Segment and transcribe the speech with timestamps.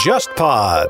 [0.00, 0.88] JustPod。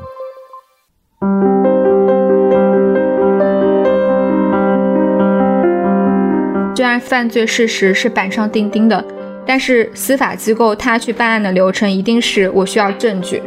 [6.74, 9.04] 虽然犯罪事实是板上钉钉的，
[9.46, 13.42] 但是司法机构他去办案的流程一定是我需要证据。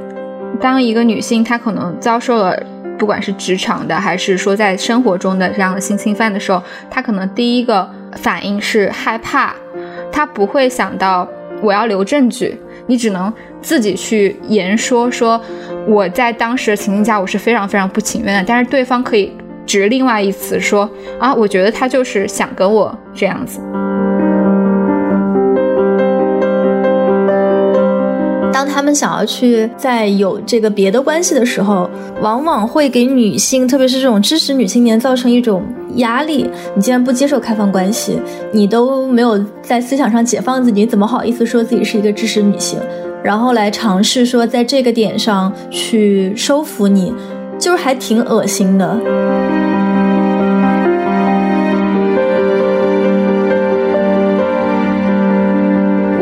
[0.62, 2.56] 当一个女性她可能遭受了
[3.00, 6.62] 不管是职场的还是说在生活中的这样的性侵犯的时候，
[6.92, 9.56] 她可能第一个反应是害怕，
[10.12, 11.28] 她不会想到
[11.64, 12.56] 我要留证据。
[12.86, 15.42] 你只能自己去言说，说
[15.88, 19.32] 我在当时的情境下我是非常非常不情愿的，但是对方可以
[19.66, 23.62] 指另外一词说啊，我觉得他就是想跟我这样子。
[28.94, 31.90] 想要去在有这个别的关系的时候，
[32.22, 35.64] 往往会给女性，特别是这种知识女青年造成一种
[35.96, 36.50] 压力。
[36.76, 38.20] 你既然不接受开放关系，
[38.52, 42.80] 你都没有在思想上解放自己，你怎么好意思说自己是一个知识女性？
[43.24, 47.14] 然后来尝试说在这个点上去收服你，
[47.58, 49.63] 就是还挺恶心的。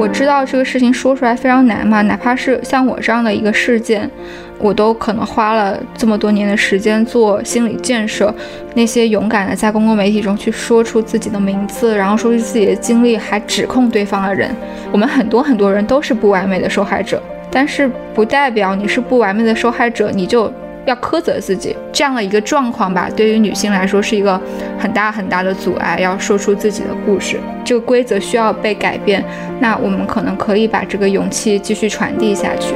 [0.02, 2.02] 我知道这个事情说出来非常难嘛？
[2.02, 4.10] 哪怕是像我这样的一个事件，
[4.58, 8.34] 我都可能花了这么多年的时间做心理建设。
[8.74, 14.50] 那些勇敢的在公共媒体中去说出自己的名字，然后说出自己的经历，还指控对方的人，
[14.92, 20.52] 我们很多很多人都是不完美的受害者，但是不代表你是不完美的受害者，你就。
[20.86, 24.40] 要苛责自己这样的一个状况吧，对于女性来说是一个
[24.80, 26.00] 很大很大的阻碍。
[26.00, 29.24] 要说出自己的故事，这个规则需要被改变。
[29.60, 32.74] 那我们可能可以把这个勇气继续传递下去。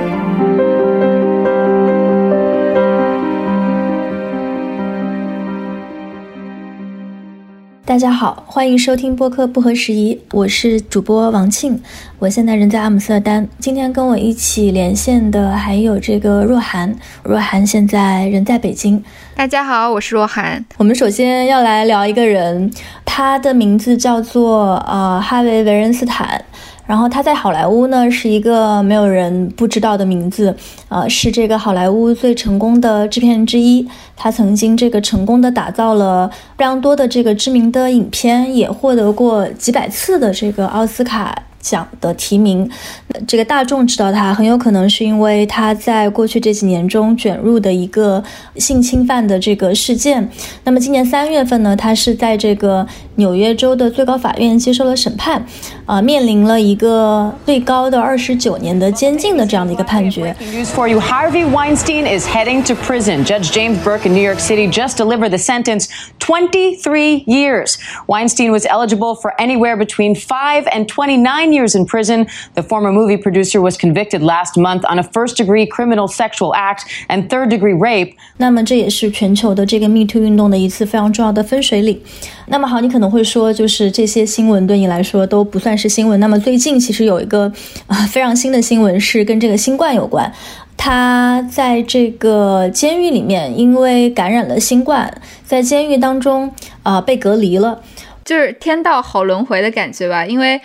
[7.85, 11.79] 大家好，欢迎收听播客不合时宜，我是主播王庆，
[12.17, 13.47] 我现在人在阿姆斯特丹。
[13.59, 19.03] 今天跟我一起连线的还有这个若涵，若涵现在人在北京。
[19.37, 20.63] 大家好，我是若涵。
[20.77, 22.71] 我们首先要来聊一个人，
[23.03, 26.41] 他的名字叫做呃哈维·维恩斯坦。
[26.87, 30.55] 然后他在好莱坞呢是一个没有人不知道的名字，
[30.87, 33.85] 呃，是这个好莱坞最成功的制片人之一。
[34.15, 41.43] 他曾经这个成功的打造了非常多的这个知名的影片，也获得过几百次的这个奥斯卡。
[41.65, 42.69] 奖的提名，
[43.27, 48.23] 这个大众知道他，很有可能是因为他在过去这几年中卷入的一个
[48.57, 50.29] 性侵犯的这个事件。
[50.63, 55.43] 那么今年三月份呢，他是在这个纽约州的最高法院接受了审判，
[55.86, 60.34] 啊，面临了一个最高的二十九年的监禁的这样的一个判决。
[60.52, 63.24] News for you: Harvey Weinstein is heading to prison.
[63.24, 65.88] Judge James Burke in New York City just delivered the sentence:
[66.18, 67.78] twenty-three years.
[68.06, 71.50] Weinstein was eligible for anywhere between five and twenty-nine.
[71.50, 72.26] years in prison.
[72.54, 76.84] The former movie producer was convicted last month on a first degree criminal sexual act
[77.08, 78.14] and third degree rape.
[78.36, 82.00] 那么这也是全球的这个 Me Too 运动的一次非常重要的分水岭。
[82.47, 86.19] 那么好，你可能会说，就是这些新闻对你来说都不算是新闻。
[86.19, 87.51] 那么最近其实有一个
[87.87, 90.31] 啊非常新的新闻是跟这个新冠有关。
[90.77, 96.51] 他在这个监狱里面，因为感染了新冠，在监狱当中
[96.83, 97.81] 啊被隔离了，
[98.23, 100.61] 就是天道好轮回的感觉吧，因为。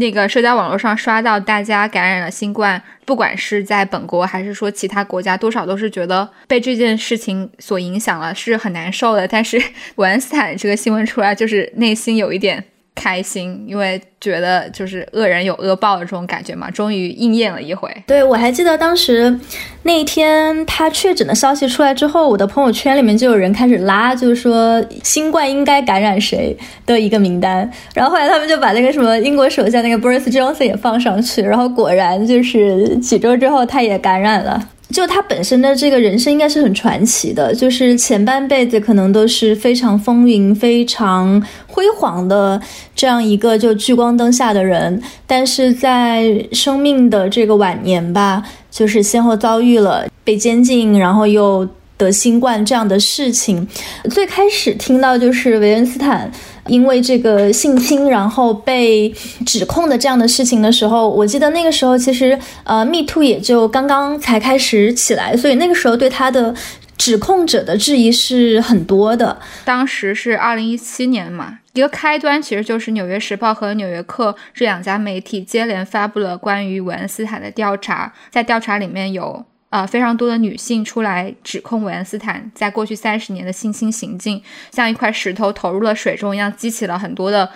[0.00, 9.28] 那个社交网络上刷到大家感染了新冠，不管是在本国还是说其他国家，多少都是觉得被这件事情所影响了，是很难受的。
[9.28, 9.62] 但是
[9.96, 12.64] 韦恩斯坦这个新闻出来，就是内心有一点。
[13.00, 17.90] 开心，因为觉得就是恶人有恶报的这种感觉嘛，终于应验了一回。
[18.06, 19.40] 对我还记得当时
[19.84, 27.70] 那一天他确诊的消息出来之后，我的朋友圈里面就有人开始拉，就是说新冠应该感染谁的一个名单。
[27.94, 34.68] 然后后来他们就把那个什么英国首相那个 Boris Johnson 也放上去，然后果然就是几周之后他也感染了。
[34.92, 42.60] 就他本身的这个人生应该是很传奇的，就是前半辈子可能都是非常风云、非常辉煌的
[42.94, 51.68] 这样一个就聚光灯下的人，但是在生命的这个晚年吧，就是先后遭遇了被监禁，然后又。
[52.00, 53.68] 得新冠这样的事情，
[54.08, 56.32] 最开始听到就是维恩斯坦
[56.66, 59.08] 因为这个性侵然后被
[59.46, 66.54] 指控的这样的事情的时候，我记得那个时候其实呃，Me Too 也就刚刚才开始起来，所以那个时候对他的
[66.96, 69.38] 指控者的质疑是很多的。
[69.64, 79.44] 当时是二零一七年嘛，一个开端其实就是《纽约时报》和《纽约客》这两家媒体接连发布了关于韦恩斯坦的调查，在调查里面有。
[79.70, 87.48] 呃，非常多的女性出来指控韦恩斯坦在过去三十年的性侵行径，像一块石头投入了水中一样，激起了很多的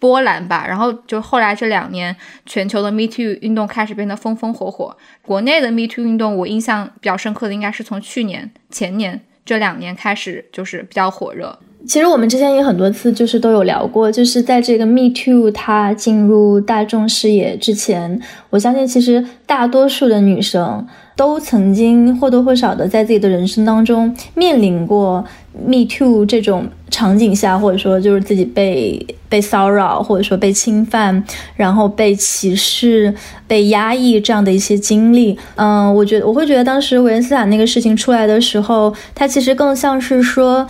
[0.00, 0.64] 波澜吧。
[0.66, 2.14] 然后就后来这两年，
[2.44, 4.96] 全球的 Me Too 运动开始变得风风火火。
[5.22, 11.56] 国内的 Me Too 运动，我印象比较深刻的应该是从去年、前年这两年开始，就是比较火热。
[11.86, 18.20] 其实我们之前也很多次就是都有聊过，就是在这个 Me Too 它进入大众视野之前，
[18.50, 20.86] 我相信其实大多数的女生
[21.20, 25.22] 都曾经或多或少的在自己的人生当中面临过
[25.66, 31.22] Me Too 这种场景下，或者说就是自己被被骚扰，或者说被侵犯，
[31.56, 33.14] 然后被歧视、
[33.46, 35.38] 被压抑这样的一些经历。
[35.56, 40.66] 嗯，我觉得我会觉得当时韦恩斯坦那个事情出来的时候，它其实更像是说。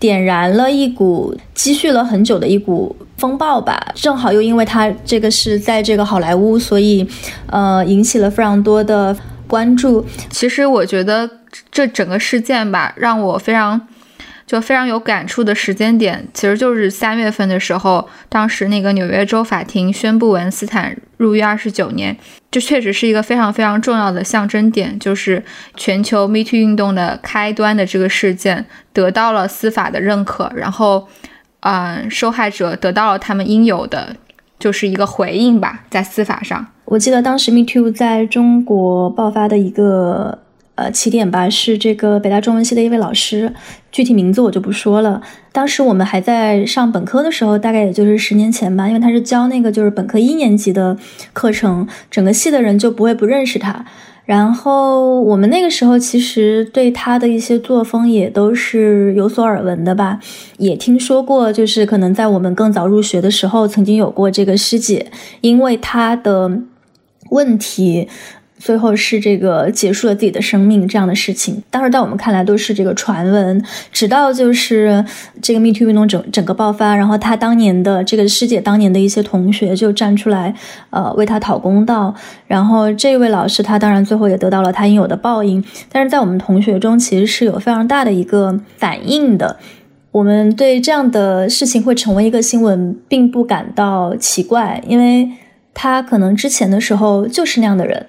[0.00, 7.06] 点燃了一股积蓄了很久的一股风暴吧，正好又因为他这个是在这个好莱坞，所以，
[7.46, 9.16] 呃，引起了非常多的
[9.52, 10.06] 关注。
[10.30, 11.28] 其实我觉得
[11.70, 13.78] 这整个事件吧，让我非常。
[14.44, 22.14] 就非常有感触的时间点，其实就是三月份的时候，当时那个纽约州法庭宣布文斯坦入狱二十九年，
[22.50, 25.42] 这确实是一个非常非常重要的象征点，就是
[25.76, 31.08] 全球 Me Too 运动的开端的这个事件得到了司法的认可，然后，
[31.60, 34.16] 嗯，受害者得到了他们应有的，
[34.58, 36.66] 就是一个回应吧，在司法上。
[36.92, 40.38] 我记得当时 Me Too 在中国爆发的一个。
[40.74, 43.52] 呃，起点吧是这个北大中文系的一位老师，
[43.92, 45.20] 具体名字我就不说了。
[45.52, 50.96] 当时我们还在上本科的时候，大概也就是十年前吧，因为他是教那个就是本科一年级的
[51.34, 53.84] 课程，整个系的人就不会不认识他。
[54.24, 60.18] 然后我们那个时候其实对他的一些作风也都是有所耳闻的吧，
[60.56, 65.12] 也听说过，就是可能在我们更早入学的时候，曾经有过这个师姐，
[65.42, 66.60] 因为他的
[67.32, 68.08] 问题。
[68.58, 73.60] 最后是这个结束了自己的生命这样的事情，当时在我们看来都是这个传闻。
[73.90, 75.04] 直到就是
[75.40, 80.54] 这个 Me Too 运动整整个爆发，然后他当年的这个师姐当年的一些同学就站出来，
[80.90, 82.14] 呃，为他讨公道。
[82.46, 85.64] 然后这位老师他当然最后也得到了他应有的报应。
[85.90, 89.58] 但是在我们同学中其实是有非常大的一个反应的。
[90.12, 95.28] 我们对这样的事情会成为一个新闻，并不感到奇怪，因为
[95.74, 98.06] 他可能之前的时候就是那样的人。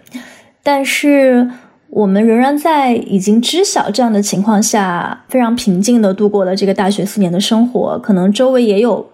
[0.62, 1.50] 但是
[1.90, 8.00] 我们仍然在已经知晓这样的情况下，非常平静的度过了这个大学四年的生活。
[8.00, 9.10] 可能周围也有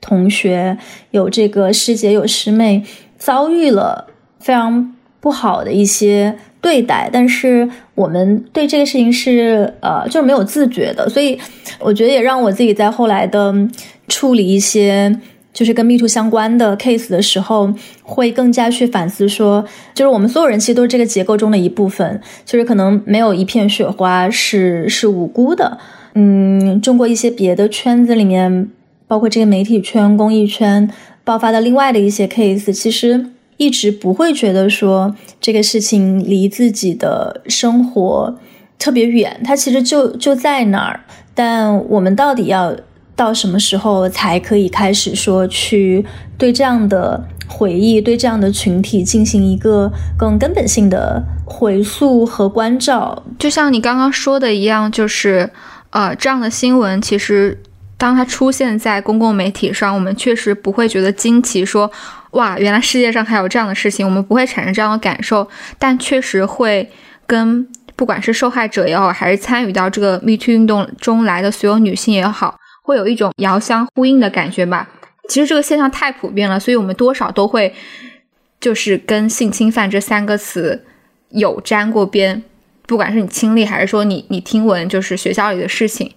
[0.00, 0.78] 同学、
[1.10, 2.84] 有这个师姐、有师妹
[3.18, 4.06] 遭遇了
[4.38, 11.38] 非常不好的一些对待，但是我们对这个事情是呃就是没有自觉的，所以
[11.80, 13.52] 我觉得也让我自己在后来的
[14.06, 15.18] 处理一些。
[15.54, 17.72] 就是跟 Me Too 相关的 case 的时候，
[18.02, 19.64] 会更加去反思，说
[19.94, 25.78] 就是我们所有人其实都是这个结构中的一部分，就是可能没有一片雪花是是无辜的。
[26.14, 28.68] 嗯，中国一些别的圈子里面，
[29.06, 30.90] 包括这个媒体圈、公益圈
[31.22, 33.26] 爆发的另外的一些 case，其实
[33.56, 38.36] 一直不会觉得说这个事情离自己的生活
[38.76, 41.00] 特别远，它其实就就在那儿。
[41.32, 42.74] 但我们到底要？
[43.16, 46.04] 到什么时候才可以开始说去
[46.36, 53.22] 对这样的回忆、对这样的群体进行一个更根本性的回溯和关照？
[53.38, 55.48] 就像你刚刚说的一样，就是
[55.90, 57.62] 呃，这样的新闻其实
[57.96, 61.88] 当它出现在公共媒体上，我们确实不会觉得惊奇，说
[62.32, 66.90] 哇，原来世界上还有这样的事情，我们不会产生这样的感受，但确实会
[67.26, 72.56] 跟不管是受害者也好，还是参与到这个 Me Too 运动中来的所有女性也好。
[72.84, 74.88] 会有一种遥相呼应的感觉吧。
[75.26, 77.74] 其实这个现象太普遍了，所以我们多少都会
[78.60, 80.84] 就是跟性侵犯这三个词
[81.30, 82.42] 有沾过边，
[82.86, 86.12] 不管是你亲历还是说你你听闻，就是学校里的事情。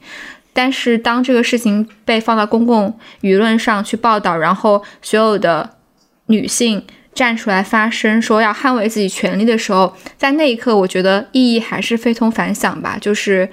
[0.51, 5.77] 但是当这个事情被放到公共舆论上去报道，然后所有的
[6.25, 13.49] 女性站出来发声，说要捍卫自己权利的时候，在那一刻，我觉得意义还是非同凡响吧，就是。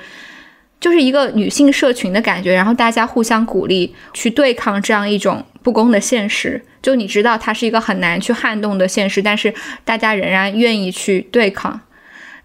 [0.84, 6.62] 就是一个女性社群的感觉，然后大家互相鼓励去对抗这样一种不公的现实。
[6.82, 11.80] 就你知道它是一个很难去撼动的现实，但是大家仍然愿意去对抗。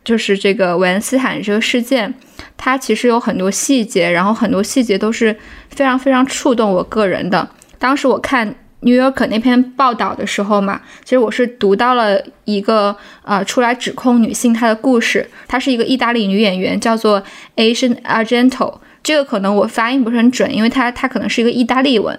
[0.06, 2.14] 就是这个韦恩斯坦这个事件，
[2.56, 7.50] 它其实有很多细节，然后很多细节都是非常非常触动我个人的。
[7.78, 8.56] 当时我看。
[8.82, 15.30] New York 那篇报道的时候嘛，其实我是读到了一个呃出来指控女性她的故事。
[15.48, 17.22] 她是一个意大利女演员，叫做
[17.56, 18.76] Asian Argento。
[19.02, 22.18] 这个可能我发音不是很准，因为她她可能是一个意大利文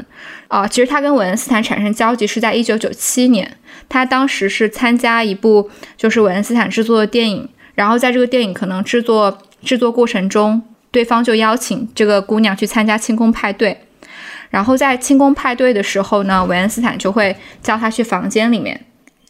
[0.49, 0.67] 啊。
[0.67, 3.57] 其实她跟韦恩斯坦产生交集是在一九九七年，
[3.89, 13.87] 她当时是参加一部就是韦恩斯坦制作的电影，然后在这个电影可能制作制作过程中，对方就邀请这个姑娘去参加庆功派对。
[14.51, 18.79] 然后在庆功派对的时候呢，韦恩斯坦就会叫他去房间里面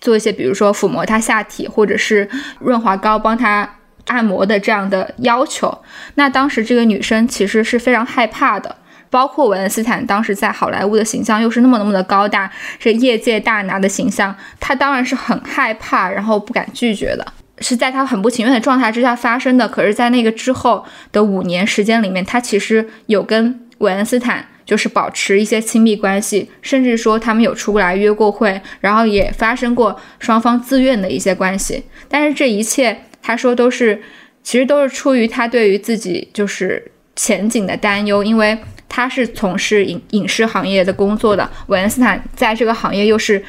[0.00, 5.82] 做一些，比如说抚摸他下体，或者是润滑膏帮他按摩的这样的要求。
[6.14, 8.74] 那当时这个女生其实是非常害怕的，
[9.10, 17.26] 包括韦恩斯坦当时在好莱坞的形象又是那么那么的高大，是业界大拿的形象，他当然是很害怕，然后不敢拒绝的。
[17.62, 19.68] 是在他很不情愿的状态之下发生的。
[19.68, 31.82] 可是，在那个之后的五年时间里面，他其实有跟韦恩斯坦就是保持一些亲密关系，甚至说他们有出来约过会，然后也发生过双方自愿的一些关系。
[32.08, 34.00] 但是这一切，他说都是
[34.44, 36.80] 其实都是出于他对于自己就是
[37.16, 38.56] 前景的担忧，因为
[38.88, 43.42] 他是从事影影视行业的工作的，韦恩斯坦在这个行业又是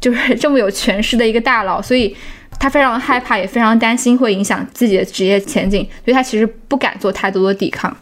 [0.00, 2.16] 就是 这么有权势的一个大佬，所以。
[2.56, 7.94] 他非常害怕，也非常担心会影响自己的职业前景，所以他其实不敢做太多的抵抗。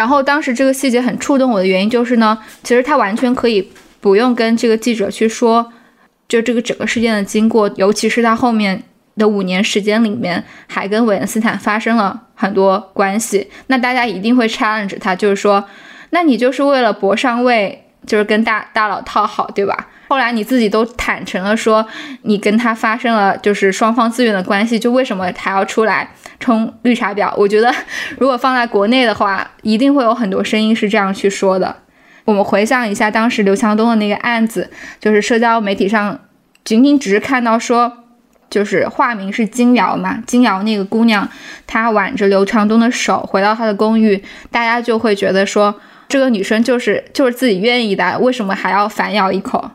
[0.00, 5.70] 然后当时这个细节很触动我的原因就是呢，其实他完全可以不用跟这个记者去说，
[6.26, 8.82] 就这个整个事件的经过，尤其是他后面
[9.18, 15.62] 的五年时间里面还跟韦恩斯坦发生了很多关系，那大家一定会 challenge 他，就是说，
[16.08, 19.88] 那你就是为了博上位，就是跟大大佬套好，对吧？
[20.10, 21.86] 后来你自己都坦诚了，说
[22.22, 27.32] 你跟他发生了就是双方自愿的关系，就为什么还要出来冲绿茶婊？
[27.36, 27.72] 我觉得
[28.18, 31.76] 如果放在国内的话，一定会有很多声音是这样去说的。
[32.24, 36.18] 我们回想一下当时刘强东的那个案子，就是社交媒体上
[36.64, 37.92] 仅仅只是看到说，
[38.50, 41.28] 就是化名是金瑶嘛，金瑶那个姑娘，
[41.68, 45.72] 她挽着刘强东的手回到他的公寓，大家就会觉得说
[46.08, 49.70] 这个女生就是就是自己愿意的，为什么还要反咬一口？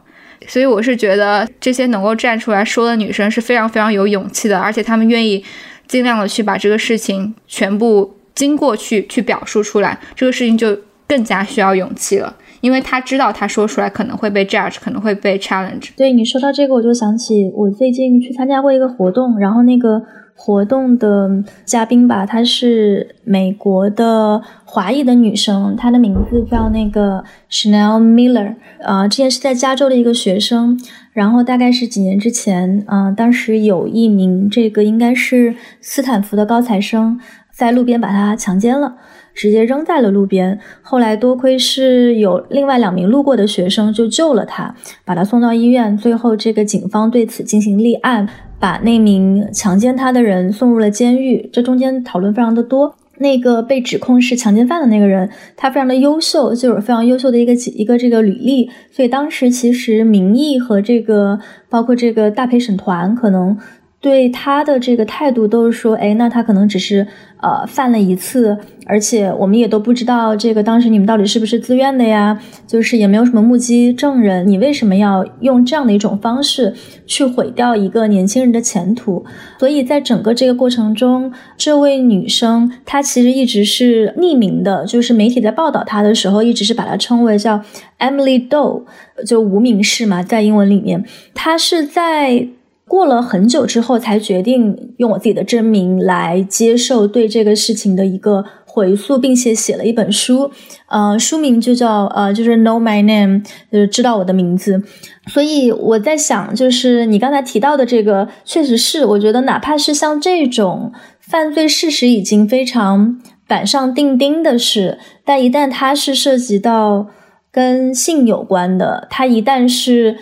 [0.47, 5.43] 所以我是觉得这些能够站出来说的女生是非常非常有勇气的，而且她们愿意
[5.87, 15.89] 尽量的去把这个事情全部经过去去表述出来，这个事情就更加需要勇气了，因为她知道她说出来可能会被 judge，可能会被 challenge。
[15.95, 20.03] 对你说到这个，我就想起我最近去参加过一个活动，然后那个。
[20.37, 30.79] 活动的嘉宾吧，她是美国的华裔的女生，她的名字叫那个 Chanel Miller，呃，之前是在加州的一个学生，
[31.13, 37.19] 然后大概是几年之前，嗯，当时有一名这个应该是斯坦福的高材生
[37.51, 38.97] 在路边把她强奸了，
[39.33, 44.75] 直接扔在了路边，后来多亏是有另外两名路过的学生就救了她，
[45.05, 48.27] 把她送到医院，最后这个警方对此进行立案。
[48.59, 52.95] 把那名强奸他的人送入了监狱，这中间讨论非常的多。
[53.17, 63.57] 那个被指控是强奸犯的那个人，他非常的优秀，就有非常优秀的一个一个这个履历，所以当时其实民意和这个包括这个大陪审团可能。
[64.05, 67.07] 对他的这个态度都是说，哎，那他可能只是
[67.41, 76.71] 呃犯了一次，而且我们也都不知道这个当时你们到底是不是自愿的呀，就是也没有什么目击证人，你为什么要用这样的一种方式
[77.07, 79.25] 去毁掉一个年轻人的前途？
[79.57, 87.59] 所以在整个这个过程中，这位女生她其实一直是匿名的，就是媒体在报道她的时候，一直是把她称为叫
[87.97, 88.83] Emily Doe，
[89.25, 92.49] 就无名氏嘛，在英文里面，她是在。
[92.95, 100.49] 过了很久之后，才决定用我自己的真名来接受对这个事情的一个回溯，并且写了一本书，
[100.87, 104.81] 呃，书名就叫呃，就是 Know My Name，就是知道我的名字。
[105.27, 117.07] 所以我在想，就是你刚才提到的这个，确实是我觉得，哪怕是像这种犯罪事实已经非常板上钉钉的事，但一旦它是涉及到
[117.51, 120.15] 跟性有关的，它一旦是。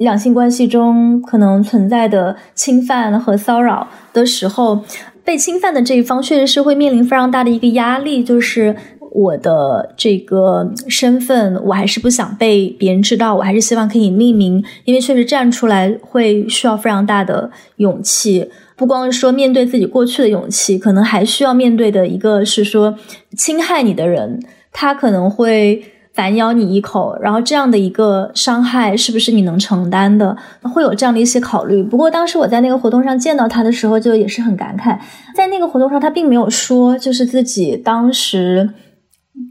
[0.00, 4.82] 两性关系中可能存在的侵犯和骚扰的时候，
[5.22, 8.74] 被侵犯的这一方确实是会面临非常大的一个压力，就是
[9.12, 22.96] 我的这个身份，我还是不想被别人知道，我还是希望可以匿名，因为确实站出来会需要非常大的勇气，不光是说面对自己过去的勇气，可能还需要面对的一个是说
[23.36, 24.42] 侵害你的人，
[24.72, 25.84] 他可能会。
[26.12, 30.36] 反咬你一口，然后这样的一个伤害是不是你能承担的？
[30.62, 31.82] 会有这样的一些考虑。
[31.82, 34.98] 不过当时我在那个活动上见到他的时候，就也是很感慨。
[35.36, 38.70] 在那个活动上，他并没有说就是自己当时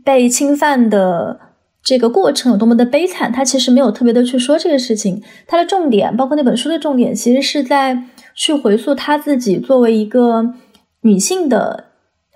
[0.04, 1.40] 被侵犯的
[1.82, 5.24] 这个过程有多么的悲惨，他其实没有特别的去说这个事情。
[5.48, 8.04] 他的重点，包括那本书的重点，其实是在
[8.36, 10.54] 去回溯他自己作为一个
[11.02, 11.86] 女性的，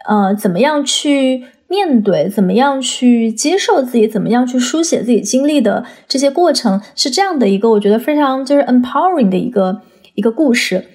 [0.08, 1.44] 呃，怎么样去。
[1.74, 9.82] 面对怎么样去接受自己，怎么样去书写自己经历的这些过程，是这样的一个我觉得非常就是 empowering 的一个
[10.14, 10.86] 一个故事。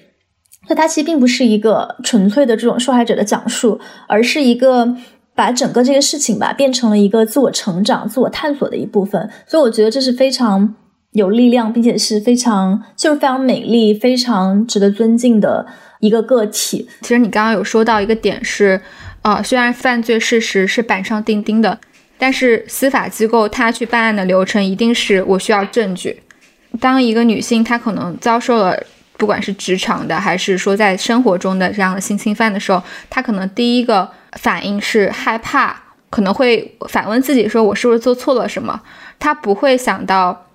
[0.69, 4.95] 那它其实并不是一个纯粹的这种受害者的讲述，而是一个
[5.35, 10.75] 把整个这个事情吧变成了一个自我成长、自我探索的一部分，所以我觉得这是非常
[11.11, 15.65] 有力量，并且是非常就是非常美丽、非常值得尊敬的
[15.99, 16.87] 一个个体。
[17.01, 18.79] 其实你刚刚有说到一个点是，
[19.21, 21.79] 啊，虽然犯罪事实是板上钉钉的，
[22.17, 26.21] 但是司法机构他去办案的流程一定是我需要证据。
[26.79, 28.81] 当一个女性她可能遭受了。
[29.19, 35.75] 不管是职场的，还是说在生活中的这样的性侵犯的时候，她可能第一个反应是害怕，
[36.09, 38.81] 可能会反问自己说：“我是不是做错了什么？”
[39.19, 40.47] 他不会想到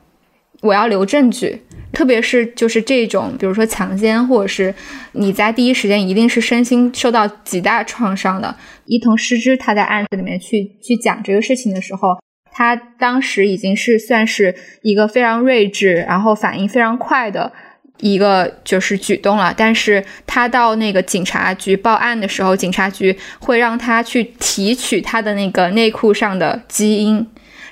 [0.63, 1.63] 我要留证据，
[1.95, 4.75] 特别是就是这种，比如说强奸，或者是
[5.13, 8.55] 你在第一时间一定是身心受到极大创伤的。
[8.87, 12.19] 伊藤诗织他在案子里面去去讲这个事情的时候，
[12.53, 17.53] 他当时已经是算是一个非常睿智，然后反应非常快的。
[18.01, 27.25] 一个就是举动了，但是他到那个警察局报案的时候，警察局会让他去提取他的那个内裤上的基因，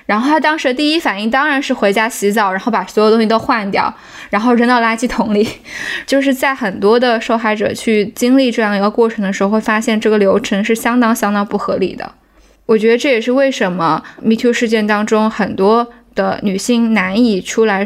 [0.05, 3.93] 然后他当时的第一反应当然是回家洗澡，然后把所有东西都换掉，
[4.29, 5.47] 然后扔到垃圾桶里。
[6.05, 12.11] 就是在很多的受害者去经历这样一个过程的时候，会发现这个流程是相当相当不合理的。
[12.65, 17.85] 我觉得这也是为什么 Me Too 事件当中很多的女性难以出来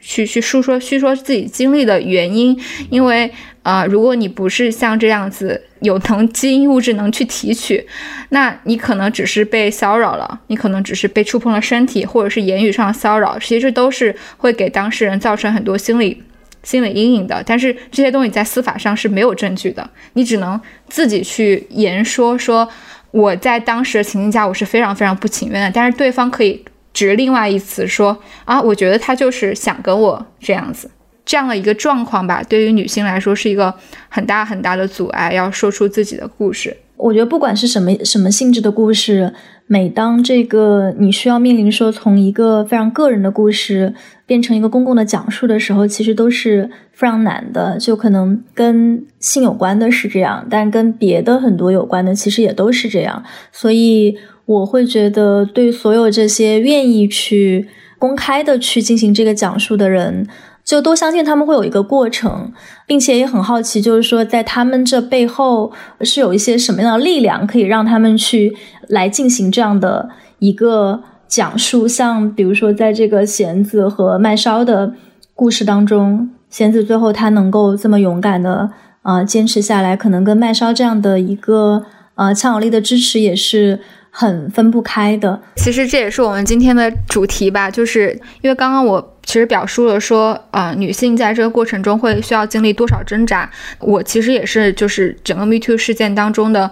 [0.00, 3.30] 去去述说叙说自己经历的原因，因为
[3.62, 7.86] 啊，如果你不是像这样子有能基因物质能去提取，
[8.30, 16.22] 那你可能只是被骚扰了，你可能只是被触碰了身体，或者是言语上的骚扰，其实都是会给当事人造成很多心理
[16.62, 17.42] 心理阴影的。
[17.44, 22.66] 但是这些东西在司法上是没有证据的，你只能自己去言说，说
[23.10, 26.64] 我在当时的情境下我是非常非常不情愿的，但是对方可以。
[26.92, 30.90] 指另外一词说啊，我觉得他就是想跟我这样子，
[31.24, 33.72] 这样的一个状况吧，对于女性来说是一个
[34.08, 36.76] 很大很大的阻碍，要说出自己的故事。
[36.96, 39.32] 我觉得不管是什么什么性质的故事，
[39.66, 43.94] 每当这个你需要面临说从一个非常个人的故事
[44.26, 47.78] 变成一个公共的讲述的时候，其实都是非常难的。
[47.78, 53.22] 就可能跟性有关的是这样，但跟别的很多有关的其实也都是这样，
[53.52, 54.18] 所以。
[54.50, 57.68] 我会觉得，对所有这些愿意去
[58.00, 60.26] 公开的去进行这个讲述的人，
[60.64, 62.52] 就都相信他们会有一个过程，
[62.84, 68.56] 并且也很好奇，就是说在他们这背后是有一些什么样的力量，可以让他们去
[68.88, 70.08] 来进行这样的
[70.40, 71.86] 一个讲述。
[71.86, 74.94] 像比如说，在这个弦子和麦烧的
[75.36, 78.70] 故事当中，弦子最后他能够这么勇敢的
[79.02, 81.84] 啊坚持下来，可能跟麦烧这样的一个
[82.16, 83.78] 呃强有力的支持也是。
[84.10, 96.70] 很分不开的，其实这也是我们今天的主题吧，就是因为刚刚我其实表述了说，啊，女性在这个过程中会需要经历多少挣扎，我其实也是就是整个 Me Too 事件当中的，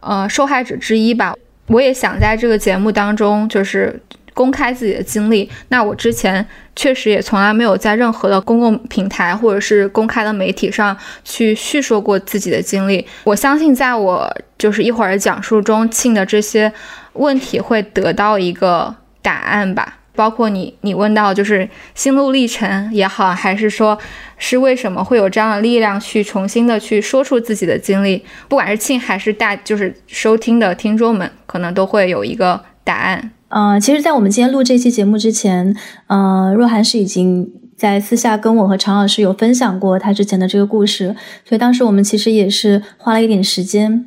[0.00, 1.34] 呃，受害者之一吧，
[1.68, 4.00] 我也想在这个节目当中就是。
[4.36, 6.46] 公开自己的经历，那我之前
[6.76, 10.94] 确实也从来没有在任何的公共平台或者是公开的媒体上
[11.24, 13.06] 去叙说过自己的经历。
[13.24, 16.70] 我相信，在我就是一会儿讲述中，庆的这些
[17.14, 20.00] 问题会得到一个答案吧。
[20.14, 23.98] 包括你，你问到就是心路历程也好，还是说
[24.36, 33.32] 是为什么会有这样的力量去重新的去说出自己的经历，不管是庆还是大，就是收听的听众们，可能都会有一个答案。
[33.48, 44.06] 嗯，其实，在我们今天录这期节目之前，嗯，若涵是已经在私下跟我和常老师有分享过他之前的这个故事，所以当时我们其实也是花了一点时间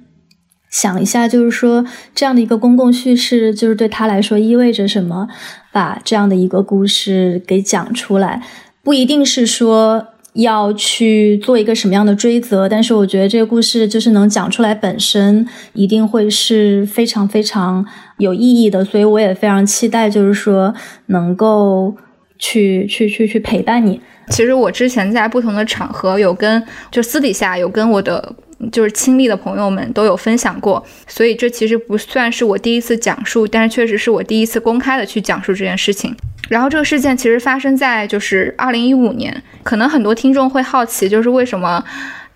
[0.70, 5.28] 想一下，就是说这样的一个公共叙事，就是对他来说意味着什么，
[5.72, 8.42] 把这样的一个故事给讲出来，
[8.82, 10.08] 不一定是说。
[10.42, 12.68] 要去做一个什么样的追责？
[12.68, 17.86] 但是我觉得这个故事就是能讲出来，本身一定会是非常非常
[18.18, 18.84] 有意义的。
[18.84, 20.74] 所以我也非常期待，就是说
[21.08, 21.96] 能够
[22.38, 24.02] 去去去去陪伴你。
[24.30, 28.36] 其实我之前在不同的场合有跟，就私底下有跟我的。
[28.72, 36.16] 就是亲历的朋友们都有分享过，所以这其实不算是我第一次讲述，但是确实是我第一次公开的去讲述这件事情。
[36.50, 41.84] 然后这个事件其实发生在就是二零一五年，可能很多听众会好奇，就是为什么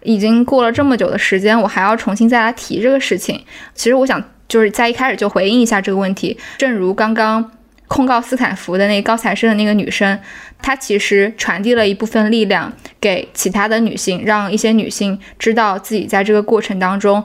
[0.03, 3.41] 已经过了这么久的时间，我还要重新再来提这个事情？
[3.73, 7.51] 其实我想就是在一开始就回应一下这个问题，正如刚刚。
[7.93, 10.19] 控告斯坦福的那高材生的那个女生，
[10.63, 17.23] 她其实传递了一部分力量给其他的女性，让一些女性知道自己在这个过程当中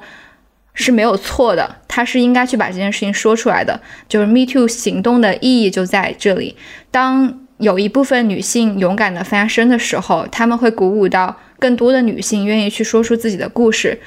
[0.75, 3.81] 是没有错的，她是应该去把这件事情说出来的。
[4.07, 6.55] 就是 Me Too 行动的意义就在这里。
[6.91, 13.99] 当有一部分女性勇敢的发声的时候，他们会鼓舞到更多的女性愿意去说出自己的故事。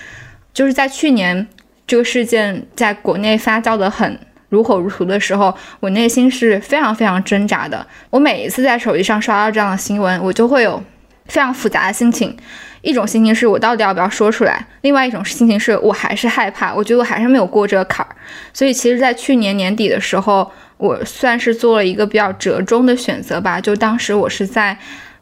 [0.54, 1.48] 就是在去年。
[1.88, 4.18] 这个事件在国内发酵的很
[4.52, 7.88] 如火如荼的时候，我内心是非常非常挣扎的。
[8.10, 10.84] 我每一次在手机上刷到这样的新闻，我就会有
[11.28, 12.36] 非常复杂的心情。
[12.82, 18.14] 一种心情是我到底要不要说出来，另外一种心情是我还是害怕，我觉得我还是没有过这个坎儿。
[18.52, 23.62] 所以，其实，在去年年底的时候，我算是做了一个比较折中的选择吧。
[23.62, 24.78] 就当时我是在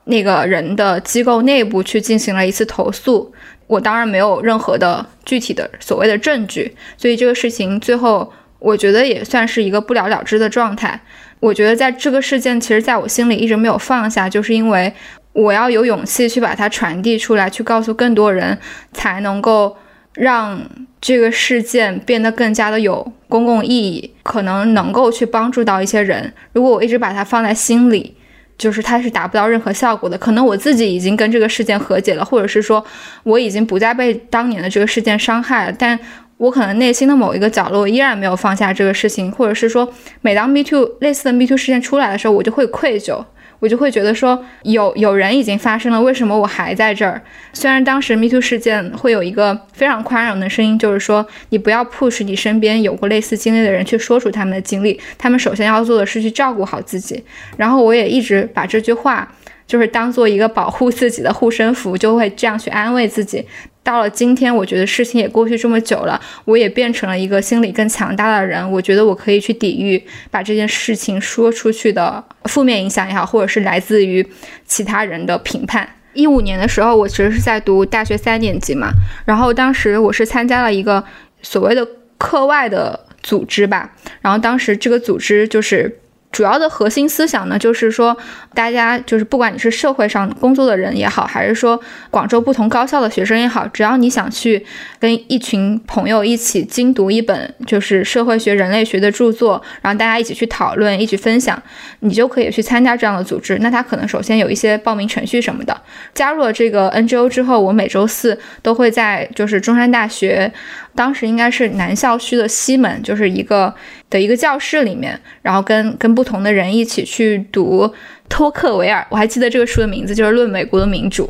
[0.06, 3.32] 那个人的机构内部去进行了一次投诉，
[3.68, 11.02] 我当然没有任何的具体的所谓的证据，所以这个事情最后我觉得也算是一个不了了之的状态。
[11.39, 14.93] 我觉得在这个事件，其实在我心里一直没有放下，就是因为。
[15.32, 18.58] 我要有勇气去把它传递出来，去告诉更多人，
[18.91, 19.78] 才能够
[20.15, 20.60] 让
[21.00, 26.34] 这个事件变得更加的有公共意义，可能能够去帮助到一些人。
[26.52, 28.17] 如果我一直把它放在心里，
[28.58, 30.17] 就是它是达不到任何效果的。
[30.17, 32.84] 可能我自己已经跟这个事件和解了，或者是说
[33.24, 35.98] 我已经不再被当年的这个事件伤害了，但
[36.39, 43.23] 我可能内心的某一个角落依然没有放下这个事情，或者是说，每当 Me Too 类似的 Me Too 事件出来的时候，我就会愧疚。
[43.60, 47.21] 我就会觉得说，有有人已经发生了，为什么我还在这儿？
[47.52, 57.21] 虽然当时 Me Too 事件会有一个非常宽容的声音，就是说你不要 push 你身边有过类似经历的人去说出他们的经历，他们首先要做的是去照顾好自己。
[57.58, 59.30] 然后我也一直把这句话
[59.67, 63.45] 就是当做一个保护自己的护身符，就会这样去安慰自己。
[63.82, 68.70] 到了今天，我觉得事情也过去这么久了，我也变成了一个心理更强大的人。
[68.72, 74.26] 我觉得我可以去抵御把这件事情说出去的负面影响也好，或者是来自于
[74.65, 75.88] 其他人的评判。
[76.13, 78.92] 一五年的时候，我其实是在读大学三年级嘛，
[79.26, 81.04] 然后当时我是参加了一个
[81.42, 81.88] 所谓的
[82.18, 86.00] 课外的组织吧，然后当时这个组织就是。
[86.32, 88.15] 主要的核心思想呢，就是说，
[88.54, 91.80] 大家就是不管你是社会上工作的人也好，还是说
[92.12, 94.63] 广州不同高校的学生也好，只要你想去
[95.00, 101.62] 跟一群朋友一起精读一本就是社会学、人类学的著作，然后大家一起去讨论、一起分享，
[102.02, 103.58] 你就可以去参加这样的组织。
[103.60, 105.76] 那他可能首先有一些报名程序什么的。
[106.13, 110.54] 加入了这个 NGO 之后，我每周四都会在就是中山大学。
[110.95, 113.73] 当时应该是南校区的西门，就是一个
[114.10, 117.93] 的一个教室里面，然后跟跟不同的人一起去读
[118.28, 121.25] 托克维尔，我还记得这个书的名字就是《论美国的民主》，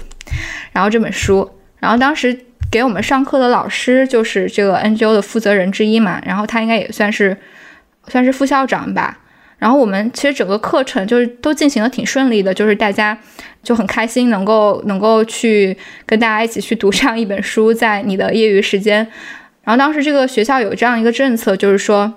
[0.71, 2.35] 然后这本书，然后当时
[2.71, 7.37] 给我们上课的老师就是这个 NGO 的负责人之一嘛，然后他应该也算是
[8.07, 9.19] 算是副校长吧，
[9.59, 13.15] 然后我们其实整个课程就是都进行的挺顺利的，就是大家
[13.61, 19.07] 就很开心能够能够去跟大家一起去读这样一本书，在你的业余时间。
[19.69, 22.11] 然后当时这个学校有这样一个政策，就是说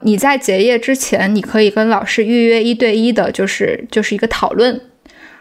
[0.00, 4.80] 你在结业之前，你可以跟老师预约一对一的，就是就是一个讨论。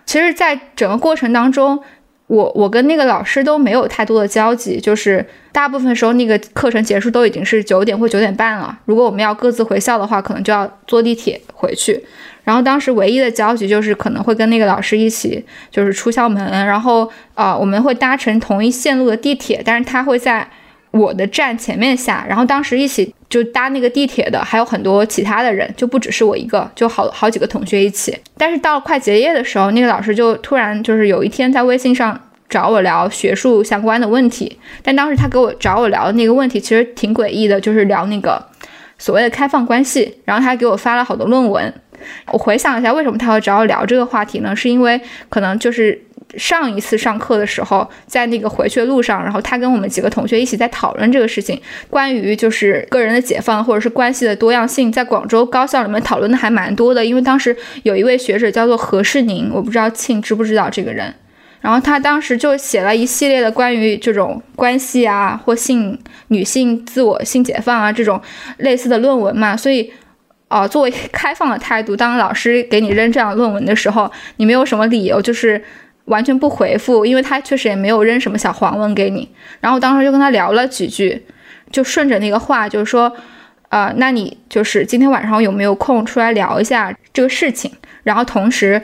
[0.06, 1.82] 其实，在整个过程当中，
[2.28, 8.78] 我我跟那个老师都没有太多的交集，就是大部分时候那个课程结束都已经是九点或九点半了。
[8.86, 12.06] 如果我们要各自回校的话，可能就要坐地铁回去。
[12.44, 20.48] 然后当时唯一的交集就是可能会跟那个老师一起就是出校门，然后啊我们会搭乘同一线路的地铁，但是他会在。
[20.92, 28.18] 我的站前面下，然后当时一起就搭那个地铁的还有很多其他的人，就不只是我一个，就好好几个同学一起。
[28.36, 38.44] 但是到了快结业的时候，那个老师就突然就是有一天在微信上找我聊学术相关的问题，但当时他给我找我聊的那个问题其实挺诡异的，就是聊那个
[38.98, 41.72] 所谓的开放关系，然后他给我发了好多论文。
[42.32, 44.56] 我回想一下，为什么他会找我聊这个话题呢？
[44.56, 45.00] 是因为
[45.30, 46.02] 可能就是。
[46.38, 57.04] 上一次上课的时候，在那个回去的路上，然后他跟我们几个同学一起在讨论这个事情，关于就是个人的解放或者是关系的多样性，在广州高校里面讨论的还蛮多的。
[57.04, 61.12] 因为当时有一位学者叫做何世宁，我不知道庆知不知道这个人，
[61.62, 68.22] 然后他当时就写了一系列的关于这种关系啊或性女性自我性解放啊这种
[68.58, 69.92] 类似的论文嘛，所以，
[70.50, 75.64] 呃，作为开放的态度，当老师给你扔这样论文的时候，你没有什么理由就是。
[76.10, 79.28] 完全不回复，因为他确实也没有扔什么小黄文给你。
[79.62, 81.26] 然后当时就跟他聊了几句，
[81.72, 83.12] 就顺着那个话，就是说，
[83.70, 87.72] 呃，那你就是今天晚上有没有空出来聊一下这个事情？
[88.04, 88.82] 然后同时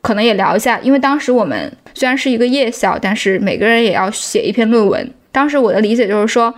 [0.00, 5.08] 可能也聊一下，因为当时我们虽然是一个夜校，但是每个人也要写一篇论文。
[5.30, 6.52] 当时我的理解就是说。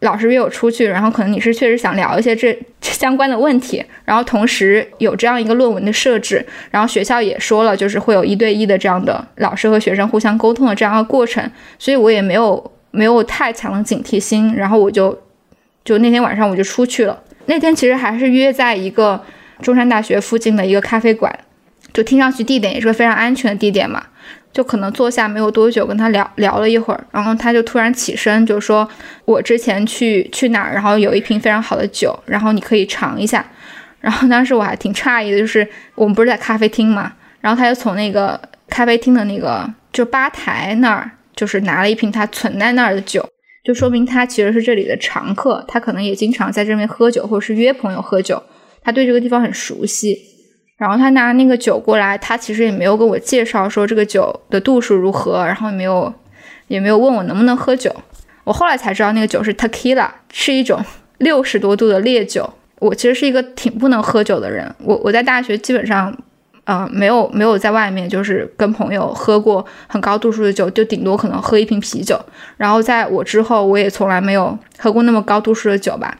[0.00, 15.18] 老师约我出去，然后可能你是确实想聊一些这 相关的问题，然后同时有这样一个论文的设置，然后学校也说了，就是会有一对一的这样的老师和学生互相沟通的这样一个过程，所以我也没有没有太强的警惕心，然后我就
[15.84, 17.22] 就那天晚上我就出去了。
[17.46, 19.22] 那天其实还是约在一个
[19.60, 21.36] 中山大学附近的一个咖啡馆，
[21.92, 24.06] 就听上去地点也是个非常安全的地点嘛。
[24.52, 28.88] 就可能坐下没有多久，跟他聊聊了一会儿，然后他就突然起身，就说
[29.24, 33.44] 我之前去去哪儿，然后有一瓶非常好的酒，然后你可以尝一下。
[34.00, 43.28] 然后当时我还挺诧异的，就是我们不是在咖啡厅嘛，然后他就从那个咖啡厅的那个就吧台那儿，就是拿了一瓶他存在那儿的酒，
[43.62, 48.42] 就说明他其实是这里的常客，他可能也经常在这边喝酒，或者是约朋友喝酒，
[48.82, 50.18] 他对这个地方很熟悉。
[50.80, 56.10] 然后他拿那个酒过来，他其实也没有跟我介绍说这个酒的度数如何，然后也没有
[56.68, 57.94] 也没有问我能不能喝酒。
[58.44, 60.82] 我后来才知道那个酒是 tequila，是一种
[61.18, 62.48] 六十多度的烈酒。
[62.78, 66.16] 我其实是一个挺不能喝酒的人，我我在大学基本上，
[66.64, 72.20] 呃，没有没有在外面就是跟朋友喝过很高度数的酒，就顶多可能喝一瓶啤酒。
[72.56, 76.16] 然后在我之后，我也从来没有喝过那么高度数的酒吧。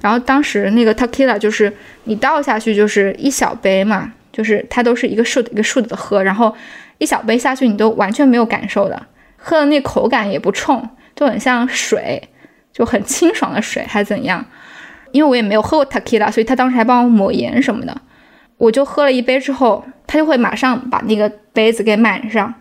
[0.00, 1.72] 然后当时那个 tequila 就是
[2.04, 6.54] 你倒下去就是一小杯嘛，就是它都是一个数的一个数的喝，然后
[6.98, 12.28] 一小杯下去你都完全没有感受的，喝的那口感也不冲，就很像水，
[12.72, 14.44] 就很清爽的水还怎样。
[15.12, 17.96] 因为我也没有喝过 tequila，所以他当时还帮我抹盐什么的。
[18.58, 22.52] 我就喝了一杯之后，他就会马上把那个杯子给满上。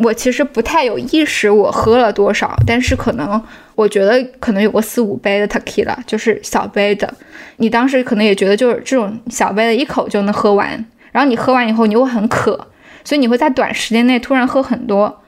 [0.00, 3.42] 我其实不太有意识我喝了多少，但是可能
[3.74, 7.12] 我觉得可能有个四五杯的 tequila，就是小杯的。
[7.56, 10.68] 你当时可能也觉得就是这种小杯的一口就能喝完，
[11.10, 12.68] 然后你喝完以后你会很渴，
[13.02, 15.21] 所以你会在短时间内突然喝很多。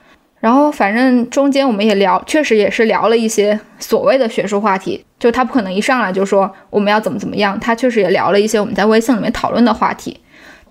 [0.44, 5.02] 然后反正中间我们也聊，确实也是聊了一些所谓的学术话题。
[5.18, 10.20] 就他不可能一上来就说我们要怎么怎么样，他确实也聊了一些我们在微信里面讨论的话题。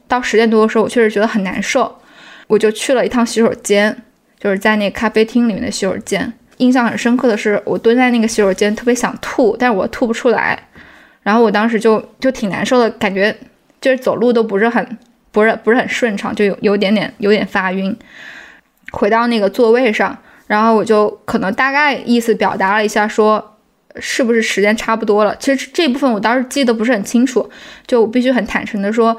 [0.08, 1.92] 到十点多的时候，我确实觉得很难受，
[2.46, 3.98] 我就去了一趟洗手间，
[4.40, 6.32] 就是在那咖啡厅里面的洗手间。
[6.58, 10.68] 印象很深刻的是，我蹲在那个洗手间特别想吐，但是我吐不出来。
[11.24, 13.36] 然后我当时就就挺难受的，感觉
[13.82, 14.88] 就是走路都不是很
[15.32, 17.98] 不是不是很顺畅，就有有点点有点发晕。
[18.94, 23.58] 回到那个座位上，然后我就可能大概意思表达了一下，说
[24.00, 25.36] 是不是时间差不多了。
[25.38, 27.50] 其实这部分我当时记得不是很清楚，
[27.86, 29.18] 就我必须很坦诚的说，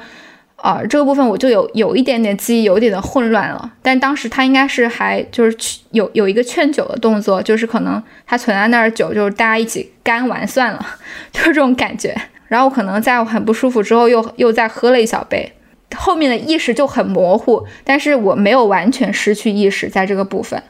[0.55, 3.71] 啊，这个部分我就有有一点点记忆有一点的混乱了。
[3.81, 5.57] 但当时他应该是还就是
[5.91, 10.85] 有有一个劝酒的动作，就是可能他存在那儿酒，就是大家一起干完算了，
[11.31, 12.15] 就是这种感觉。
[12.47, 15.51] 然后可能在我很不舒服之后，又又再喝了一小杯。
[15.95, 20.61] 后面的意识就很模糊，但是我没有完全失去意识在这个部分。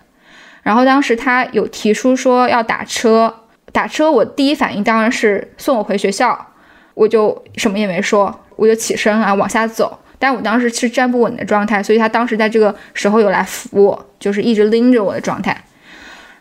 [0.64, 3.34] 然后当时他有提出说要打车，
[3.72, 6.48] 打车我第一反应当然是送我回学校，
[6.96, 10.00] 我就什么也没说，我就起身啊往下走。
[10.18, 15.56] 但我当时是站不稳的状态，所以他当时在这个时候有来扶我，就是一直拎着我的状态。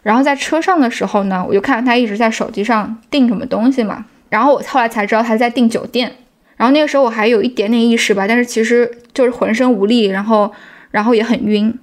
[0.03, 6.13] 然后在车上的时候呢，我就看到他一直在手机上订什么东西嘛，然后我后来才知道他在订酒店。
[6.57, 10.53] 然后那个时候我还有一点点意识吧，但是其实就是浑身无力，然后
[10.91, 11.77] 然后也很晕。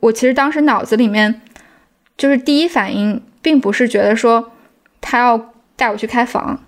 [0.00, 1.40] 我其实当时脑子里面
[2.16, 4.52] 就是第一反应，并不是觉得说
[5.00, 6.62] 他要带我去开房，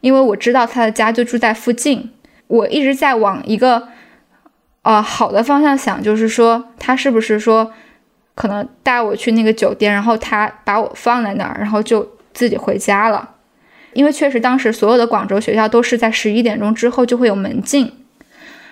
[0.00, 2.10] 因为我知道他的家就住在附近。
[2.46, 3.88] 我一直在往一个
[4.82, 7.72] 呃好的方向想，就是说他是不是说
[8.34, 13.36] 可能带我去那个酒店，然后他把我放在那儿，然后就自己回家了。
[13.98, 17.90] 因为确实，当时所有的广州学校都是在十一点钟之后就会有门禁，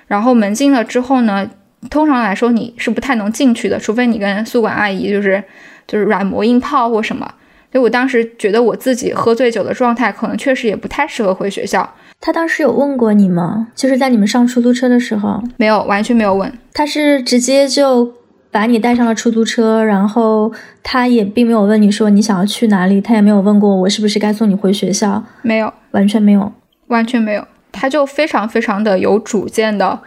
[0.06, 1.50] 然后门禁了之后呢，
[1.90, 5.42] 通常来说你是不太能进去的，除非你跟宿管阿姨就是
[5.84, 7.26] 就是软磨硬泡或什么。
[7.72, 11.92] 所以我当时觉得我自己喝醉酒的状态，可能确实也不太适合回学校。
[12.20, 13.66] 他当时有问过你吗？
[13.74, 16.56] 就是在你们上出租车的时候，没有，完全没有问。
[16.72, 18.14] 他是直接就。
[18.56, 20.50] 把你带上了出租车，然后
[20.82, 26.50] 他也并没有问你说你想要去哪里，他也没有问过我是不是该送你回学校，没有，完全没有，
[26.86, 27.46] 完全没有。
[27.70, 30.00] 他就非常非常的有主见的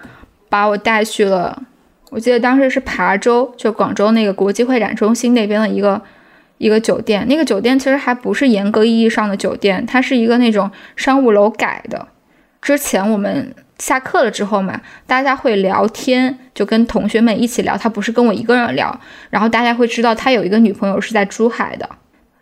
[0.49, 1.61] 把我带去了，
[2.09, 6.01] 我记得当时是琶洲，就广州那个国际会展中心那边的一个
[6.57, 7.27] 一个酒店。
[7.27, 12.07] 那个酒店其实还不是严格意义上的酒店，它是一个那种商务楼改的。
[12.59, 13.53] 之前我们。
[13.79, 17.75] 下课了之后嘛，大家会聊天，就跟同学们一起聊。
[17.75, 18.99] 他不是跟我一个人聊，
[19.31, 21.89] 然后大家会知道他有一个女朋友是在珠海的。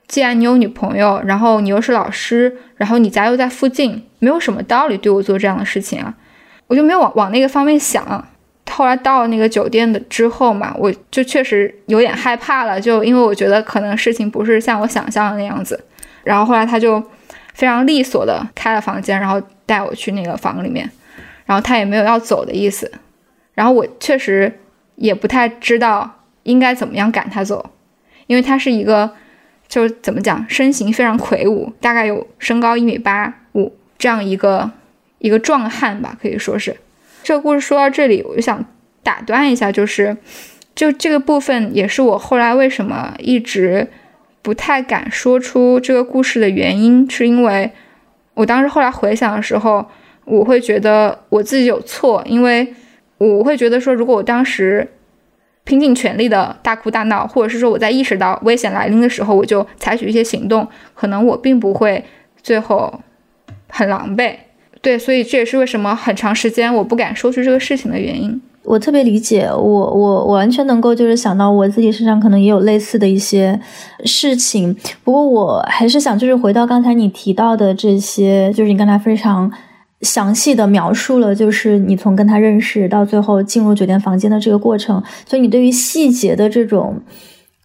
[0.07, 6.13] 既然你有女朋友，然后你又是老师，然后你家又在附近，没有什么道理对我做这样的事情啊。
[6.67, 8.27] 我就没有往往那个方面想。
[8.69, 15.79] 后来到了那个酒店的之后嘛，我就确实有点害怕了，就因为我觉得可能事情不是像我想象的那样子。
[16.23, 17.01] 然后后来他就
[17.53, 20.89] 非常利索的开了房间，然后带我去那个房里面。
[21.47, 22.91] 然后他也没有要走的意思，
[23.55, 24.59] 然后我确实
[24.97, 27.71] 也不太知道应该怎么样赶他走，
[28.27, 29.09] 因为他是一个，
[29.67, 34.69] 就是怎么讲，身形非常魁梧，大概有身高一米八五这样一个
[35.19, 36.77] 一个壮汉吧，可以说是。
[37.23, 38.63] 这个故事说到这里，我就想
[39.01, 40.15] 打断一下，就是
[40.75, 43.87] 就这个部分也是我后来为什么一直
[44.41, 47.71] 不太敢说出这个故事的原因，是因为
[48.33, 49.89] 我当时后来回想的时候，
[50.27, 52.73] 我会觉得我自己有错，因为
[53.17, 54.87] 我会觉得说，如果我当时
[55.63, 62.03] 拼尽全力的大哭大闹，或者是说我在意识到危险来临的时候，我就采取一些行动，可能我并不会
[62.43, 63.01] 最后
[63.69, 64.35] 很狼狈。
[64.81, 68.41] 对，所以这也是为什么很长时间我不敢说出这个事情的原因。
[68.63, 73.57] 我特别理解，我我我完全能够就是想到我自己身上可能也有类似的一些
[74.03, 74.75] 事情。
[75.05, 79.49] 不过我还是想就是回到刚才你提到的这些，就是你刚才非常
[80.01, 85.01] 详细的描述了，就是你从跟他认识到最后进入酒店房间的这个过程。
[85.25, 87.01] 所以你对于细节的这种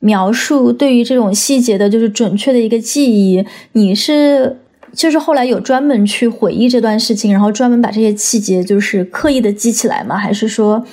[0.00, 4.58] 描述，对于这种细节的就是准确的一个记忆，你是。
[4.94, 10.18] 就是后来有专门去回忆这段事情，然后专门把这些细节就是刻意的记起来吗？
[10.18, 10.84] 还是说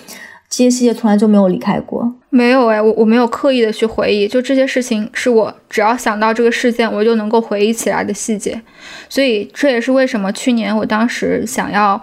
[0.49, 2.13] 这些细节从来就没有离开过？
[2.29, 8.61] 没有哎，我我没有刻意的去回忆，就这些事情是我只要想到这个事件，我就能够回忆起来的细节。
[9.07, 11.99] 所以这也是为什么去年我当时想要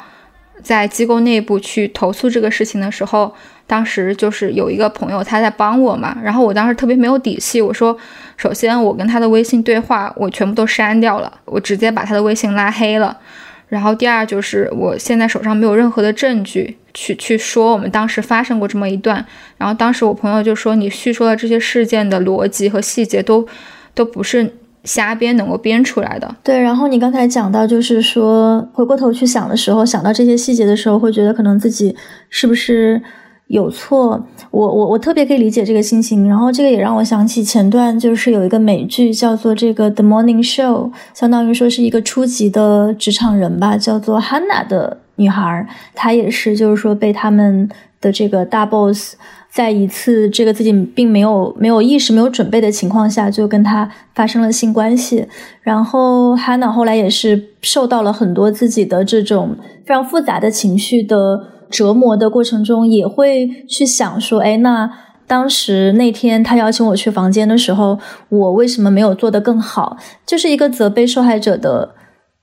[0.62, 3.34] 在机构内部去投诉这个事情的时候。
[3.68, 7.98] 当时就是有一个朋友他在帮我嘛，然后我当时特别没有底气，我说，
[8.36, 13.18] 首先我跟他的微信对话我全部都删掉了，我直接把他的微信拉黑了。
[13.68, 19.24] 然后第二就是我现在手上没有任何的证据去去说我们当时发生过这么一段。
[19.58, 23.46] 然后当时我朋友就说你叙说的这些事件的逻辑和细节都
[23.94, 24.52] 都不是
[24.84, 26.34] 瞎编能够编出来的。
[26.42, 31.94] 对，然后你刚才讲到就是说回过头去想的时候，想到这些细节的时候，会觉得可能自己
[32.30, 33.02] 是不是。
[33.48, 36.28] 有错，我我我特别可以理解这个心情。
[36.28, 47.68] 然后这个也让我想起前段，就是有一个美剧叫做这个《The Morning Show》，相当于说是一个初级的职场人吧，叫做 Hannah 的女孩，她也是就是说被他们
[48.00, 49.16] 的这个大 boss
[49.50, 55.26] 在一次这个自己并没有没有意识、没有准备的情况下，就跟他发生了性关系。
[55.62, 61.52] 然后 Hanna 后来也是受到了很多自己的这种非常复杂的情绪的。
[61.68, 64.88] 折磨的过程中，也会去想说，哎，那
[65.26, 67.98] 当时那天他邀请我去房间的时候，
[68.28, 69.96] 我为什么没有做得更好？
[70.24, 71.92] 就是一个责备受害者的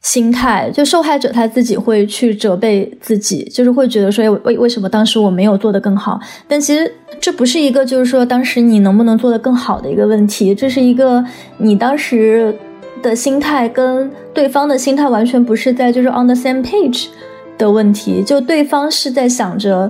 [0.03, 6.19] 心态，就受害者他自己会去责备自己，就是会觉得说，为为什么当时我没有做得更好？
[6.47, 11.23] 但其实这不是一个就是说当时你能不能做得更好的一个问题，这是一个
[11.57, 12.53] 你当时
[13.01, 17.07] 的心态跟对方的心态完全不是在就是 on the same page。
[17.55, 19.89] 的问题，就对方是在想着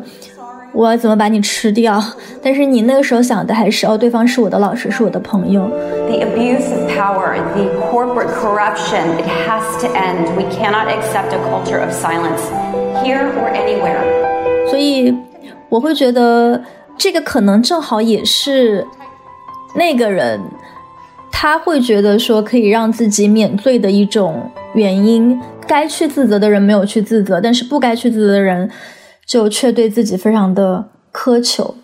[0.73, 2.03] 我要怎么把你吃掉，
[2.41, 5.69] 但是你那个时候想的还是哦，对方是我的老师，是我的朋友。
[6.07, 10.35] The abuse of power, the corporate corruption, it has to end.
[10.35, 12.41] We cannot accept a culture of silence
[13.03, 14.01] here or anywhere.
[14.69, 15.15] 所以
[15.69, 16.63] 我会觉得
[16.97, 18.85] 这个可能正好也是
[19.75, 20.41] 那个人
[21.31, 25.39] 他会觉得说可以让自己免罪的一种原因。
[25.65, 28.69] 该去自责的人没有去自责，但是不该去自责的人，
[29.25, 31.75] 就却对自己非常的苛求。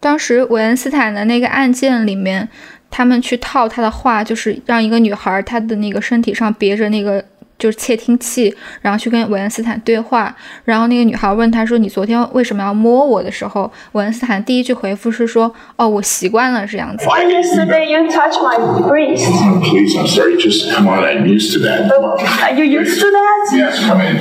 [0.00, 2.48] 当时韦恩斯坦的那个案件里面，
[2.90, 7.24] 他们去套他的话，就是让一个女孩她的那个身体上别着那个。
[7.58, 10.34] 就是窃听器，然后去跟韦恩斯坦对话。
[10.64, 18.56] 然后那个女孩问他说：“你昨天为什么要摸我的时候？”韦恩斯坦第一句回复是说：“哦，我习惯了这样子。” Why yesterday you touch my
[18.88, 19.26] breast?
[19.62, 20.36] Please, I'm sorry.
[20.36, 21.04] Just come on.
[21.04, 21.90] I'm used to that.
[21.90, 23.56] Are you used to that?
[23.56, 24.16] Yes, come in.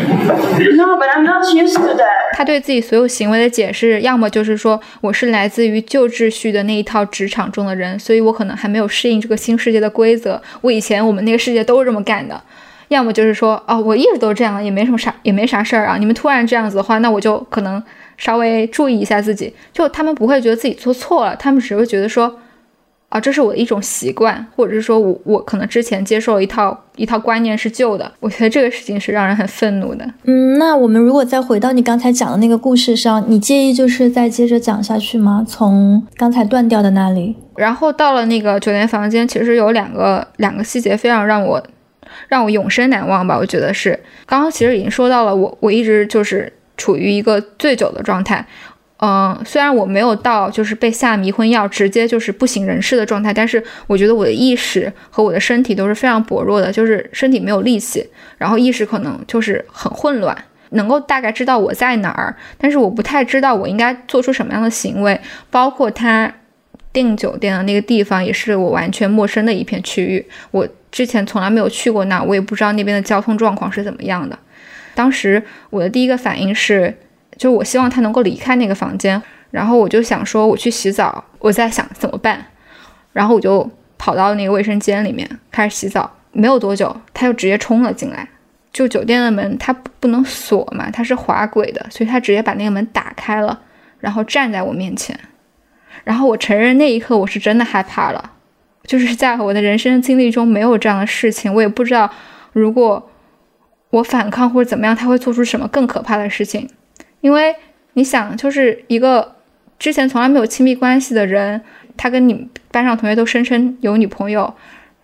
[0.75, 2.35] No, but I'm not used to that.
[2.35, 10.41] 他对自己所有行为的解释，要么就是说我是来自于旧秩序的那一套职场中的人，所以我可能还没有适应这个新世界的规则。
[10.61, 12.41] 我以前我们那个世界都是这么干的。
[12.89, 15.97] 要么就是说，哦，我一直都这样，也没什么啥，也没啥事儿啊。
[15.97, 17.83] 你们突然这样子的话，那我就可能
[18.17, 19.53] 稍微注意一下自己。
[19.73, 22.33] 就他们不会觉得自己做错了，他们只会觉得说，
[23.09, 28.09] 啊，这是我的一种习惯，或者是说我我可能之前接受一套一套观念是旧的。
[28.21, 30.05] 我觉得这个事情是让人很愤怒的。
[30.23, 35.45] 嗯，那我们如果再回到你刚才讲的那个故事上，你介意就是再接着讲下去吗？
[35.45, 41.61] 从刚才断掉的那里，然后到了那个酒店房间，其实有两个两个细节非常让我。
[42.27, 43.99] 让我永生难忘吧，我觉得是。
[44.25, 48.45] 刚刚其实已经说到了，我我一直就是处于一个醉酒的状态，
[48.99, 58.05] 嗯，虽然我没有到就是被下迷魂药直接就是不省人事的状态，但是我觉得我的意识和我的身体都是非常薄弱的，就是身体没有力气，
[58.37, 60.35] 然后意识可能就是很混乱，
[60.71, 66.33] 能够大概知道我在哪儿，但是我不太知道我应该做出什么样的行为，包括他
[66.91, 70.67] 订酒店的那个地方也是我完全陌生的一片区域，我。
[70.89, 74.39] 之前从来没有去过那，我也不知道那边的交通状况是怎么样的。
[74.95, 76.97] 当时我的第一个反应是，
[77.37, 79.21] 就我希望他能够离开那个房间。
[79.51, 82.43] 然后我就想说我去洗澡，我在想怎么办，
[83.11, 88.27] 然后我就跑到那个卫生间里面开始洗澡，没有多久他就直接冲了进来。
[88.71, 93.59] 就酒店的门它不能锁嘛，它是滑轨的，所以他直接把那个门打开了，
[93.99, 95.19] 然后站在我面前。
[96.03, 98.31] 然后我承认那一刻我是真的害怕了，
[98.85, 102.09] 就是在我的人生经历中没有这样的事情，我也不知道
[102.53, 103.09] 如果
[103.89, 106.69] 我反抗或者怎么样，他会做出什么更可怕的事情。
[107.21, 107.55] 因为
[107.93, 109.35] 你想，就是一个
[109.79, 111.61] 之前从来没有亲密关系的人，
[111.95, 114.53] 他跟你班上同学都声称有女朋友，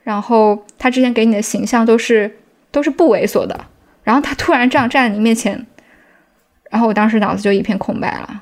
[0.04, 2.38] 然后他之前给你的形象都是。
[2.74, 3.68] 都是不猥琐的，
[4.04, 5.64] 然后他突然这样站在你面前，
[6.72, 8.42] 然后我当时脑子就一片空白了。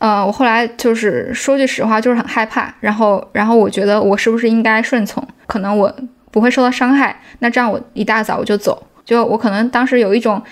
[0.00, 2.74] 呃，我后来就是说句实话，就是很害怕。
[2.80, 5.26] 然后，然后我觉得我是不是应该顺从？
[5.46, 5.94] 可能我
[6.30, 7.20] 不会受到伤害。
[7.38, 10.42] 那这样我一大早我就走，就我可能当时有一种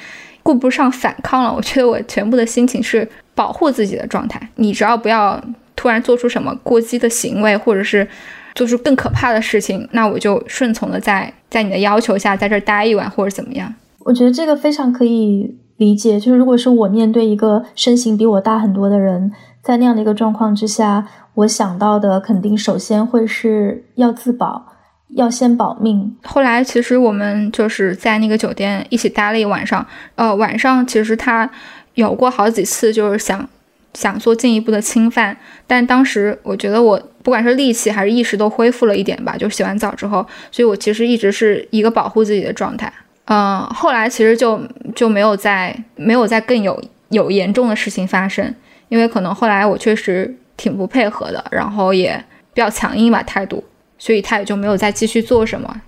[0.43, 1.53] 顾不上反抗了。
[1.53, 4.41] 我觉得我全部的心情是保护自己的状态。
[4.55, 5.39] 你只要不要
[5.75, 8.07] 突然做出什么过激的行为，或者是。
[8.55, 13.73] 做出更可怕的事情，那我就顺从的在在你的要求下在这儿待一晚或者怎么样。
[14.01, 24.67] 我觉得这个非常可以理解，就是如果是我面对一个身形比我大很多的人，在那样的一个状况之下，我想到的肯定首先会是要自保，
[25.15, 26.15] 要先保命。
[26.25, 31.51] 后来其实我们就是在那个酒店一起待了一晚上，呃，晚上其实他
[31.95, 33.49] 有过好几次就是想。
[33.95, 42.93] 想做进一步的侵犯，但当时我觉得我不管是力气还是意识都恢复了一点吧，就洗完澡之后，所以我其实一直是一个保护自己的状态。
[43.31, 44.61] 嗯，后来其实就
[44.95, 48.55] 就没有再没有再更有有严重的事情发生，
[48.89, 52.23] 因为可能后来我确实挺不配合的，然后也
[52.55, 53.63] 比较强硬吧态度，
[53.99, 55.83] 所以他也就没有再继续做什么。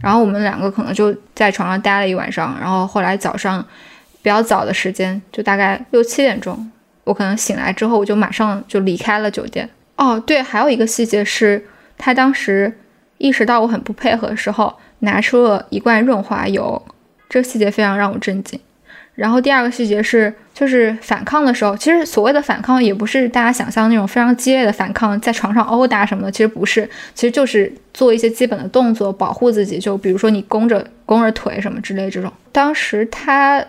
[0.00, 3.64] 然后我们两个可能就在床上待了一晚上，然后后来早上
[4.20, 6.70] 比较早的时间，就大概六七点钟。
[7.04, 9.70] 我可能醒来之后，我就马上就离开了酒店。
[9.96, 11.64] 哦，对，还有一个细节是，
[11.96, 12.76] 他当时
[13.18, 16.82] 意识到我很不配合的时候，拿出了一罐润滑油，
[17.28, 18.58] 这个细节非常让我震惊。
[19.14, 32.32] 然后第二个细节是，就是反抗的时候，其实所谓的反抗也不是大家想象那种非常激烈的反抗，在床上殴打什么的，其实不是，其实就是做一些基本的动作保护自己，就比如说你弓着弓着腿什么之类这种。
[32.52, 33.64] 当时他。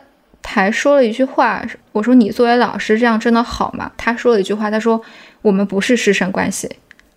[0.48, 3.92] 还说了一句话，我说你作为老师这样真的好吗？
[3.98, 5.02] 他说了一句话，他说
[5.42, 6.70] 我们不是师生关系。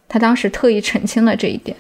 [0.08, 1.76] 他当时特意澄清了这一点。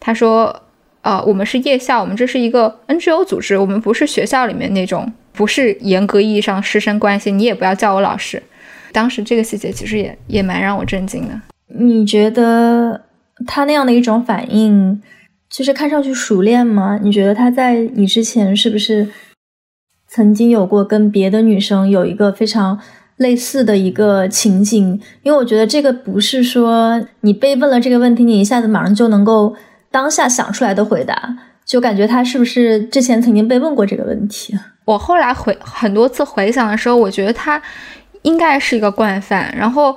[0.00, 0.64] 他说，
[1.02, 7.30] 呃，我们是夜校，我们这是一个 NGO 组织，我们不是学校里面那种，不是严格意义上师生关系。
[7.30, 8.42] 你也不要叫我老师。
[8.92, 11.40] 当时这个细节其实也也蛮让我震惊的。
[11.78, 13.02] 你觉得
[13.46, 15.02] 他那样的一种反应，
[15.50, 16.98] 就是看上去熟练吗？
[17.02, 19.08] 你觉得他在你之前是不是？
[20.14, 22.78] 曾经有过跟别的女生有一个非常
[23.16, 29.56] 类似的一个情景，因为我觉得这个不是说你被问了这个问题，你一下子马上就能够
[29.92, 34.58] 当下想出来的回答，就感觉他是不是之前曾经被问过这个问题？
[34.84, 37.62] 我后来回很多次回想的时候，我觉得他
[38.22, 39.54] 应该是一个惯犯。
[39.56, 39.96] 然后，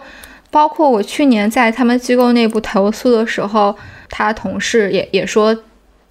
[0.51, 3.75] 包括我去年在他们机构内部投诉的时候，
[4.09, 5.57] 他同事也也说，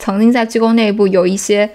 [0.00, 1.70] 曾经在机构内部有一些。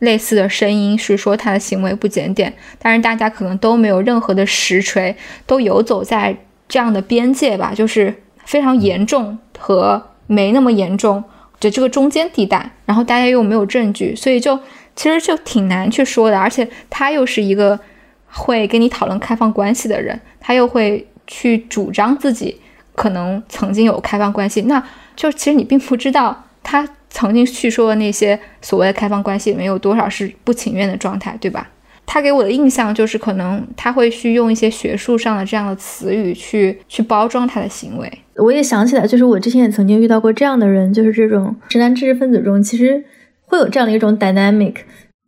[0.00, 6.34] 类似的声音是说他的行为不检点，但是大家可能都没有任何的实锤，都游走在
[6.66, 8.14] 这样的边界吧，就是
[8.46, 11.22] 非常严重和没那么严重
[11.60, 14.58] 就这个中间地带，然后大家又没有证据，所以就
[14.96, 16.38] 其实就挺难去说的。
[16.38, 17.78] 而且他又是一个
[18.26, 22.60] 会跟你讨论开放关系的人，他又会去主张自己
[22.96, 24.82] 可能曾经有开放关系，那
[25.14, 26.88] 就其实你并不知道他。
[27.12, 31.68] 曾经叙说的那些所谓的开放关系里面有多少是不情愿的状态，对吧？
[32.12, 38.12] 他给我的印象就是，可能他会去用一些学术上的这样的词语去去包装他的行为。
[38.34, 43.04] 我也想起来，就是我之前也曾经遇到过这样的人，就是这种直男知识分子中，其实
[43.44, 44.74] 会有这样的一种 dynamic，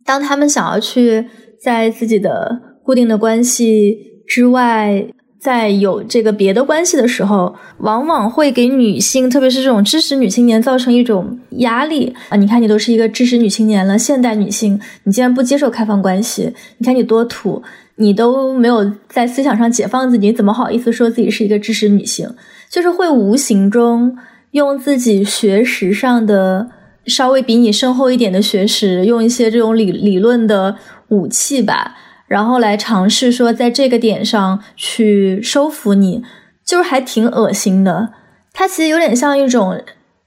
[0.03, 1.25] 当他们想要去
[1.63, 5.05] 在自己的固定的关系之外。
[5.43, 12.37] 在有这个别的关系的时候，往往会给女性，特别是这种知识女青年，造成一种压力啊！
[12.37, 17.61] 你看，你都是一个知识女青年了，现代女性，你竟然不接受开放关系，你看你多土，
[17.97, 22.29] 你都没有在思想上解放自己，你怎么好意思说自己是一个知识女性？
[22.69, 24.17] 就是会无形中
[24.51, 26.69] 用自己学识上的
[27.05, 30.77] 稍微比你深厚一点的学识，用一些这种理理论的
[31.09, 31.97] 武器吧。
[32.27, 36.23] 然后来尝试说，在这个点上去收服你，
[36.65, 38.09] 就是还挺恶心的。
[38.53, 39.79] 它其实有点像一种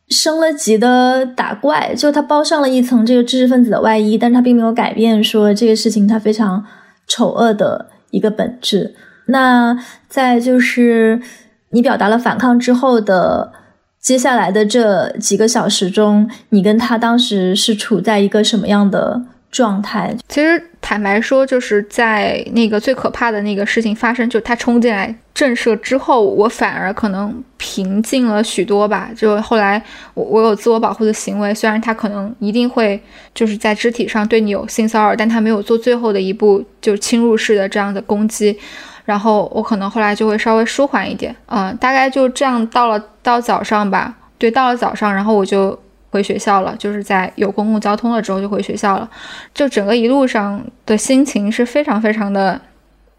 [0.08, 6.64] 升了级的打怪，就它包上了一层这个知识分子的外衣，但是它并没有改变说这个事情它非常
[7.06, 8.94] 丑恶的一个本质。
[9.26, 9.76] 那
[10.08, 11.20] 在就是
[11.70, 13.52] 你表达了反抗之后的
[14.00, 19.22] 接下来的这几个小时中，你跟他当时是处在一个什么样的
[19.56, 20.14] 状态？
[20.28, 29.10] 其实坦白说，就是在那个最可怕的那个事情发生，就是他冲进来震慑之后，我反而可能平静了许多吧。
[29.16, 29.82] 就后来
[30.14, 33.00] 我我有自我保护的行为，虽然他可能一定会
[33.34, 38.58] 就是在肢体上对你有性骚扰，但他没有做最后的一步，就是侵入式的这样的攻击。
[39.06, 45.78] 然后我可能后来就会稍微舒缓一点，嗯，大概就这样到了到早上吧，对，到了早上，然后我就
[46.16, 49.08] 回学校了，就是在有公共交通了之后就回学校了，
[49.52, 52.58] 就整个一路上的心情是非常非常的。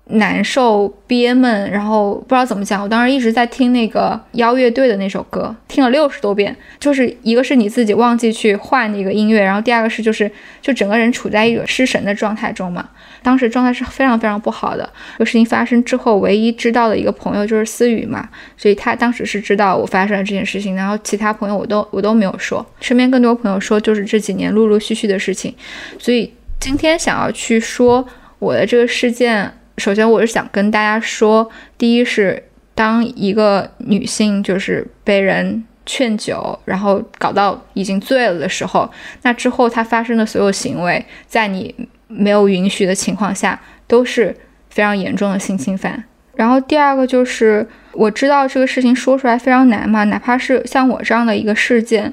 [0.09, 2.81] 难受、憋闷，然后不知道怎么讲。
[2.81, 6.55] 我当时一直在听那个邀乐队的那首歌，听了六十多遍。
[6.79, 10.31] 就是一个是你自己忘记去换那个音乐，然后第二个是就是
[10.61, 12.87] 就整个人处在一个失神的状态中嘛。
[13.21, 14.89] 当时状态是非常非常不好的。
[15.17, 22.65] 这个事情发生之后，唯一知道的一个朋友就是思雨嘛，所以他当时是知道我发生了这件事情，然后其他朋友我都我都没有说。
[22.79, 25.53] 身边更多朋友说就是这几年陆陆续续的事情。
[25.99, 26.31] 所以
[26.61, 28.07] 今天想要去说
[28.39, 29.51] 我的这个事件。
[29.77, 31.47] 首先，我是想跟大家说，
[31.77, 32.41] 第一是
[32.73, 38.89] 当一个女性就是被人劝酒，然后搞到已经醉了的时候，
[39.21, 41.73] 那之后她发生的所有行为，在你
[42.07, 44.35] 没有允许的情况下，都是
[44.71, 46.03] 非常严重的性侵犯。
[46.33, 52.11] 然后第二个就是，我知道这个事情说出来非常难嘛，哪怕是像我这样的一个事件，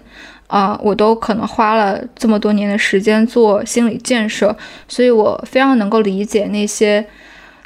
[0.49, 4.55] 啊，我都可能花了这么多年的时间做心理建设，
[4.87, 7.07] 所以我非常能够理解那些。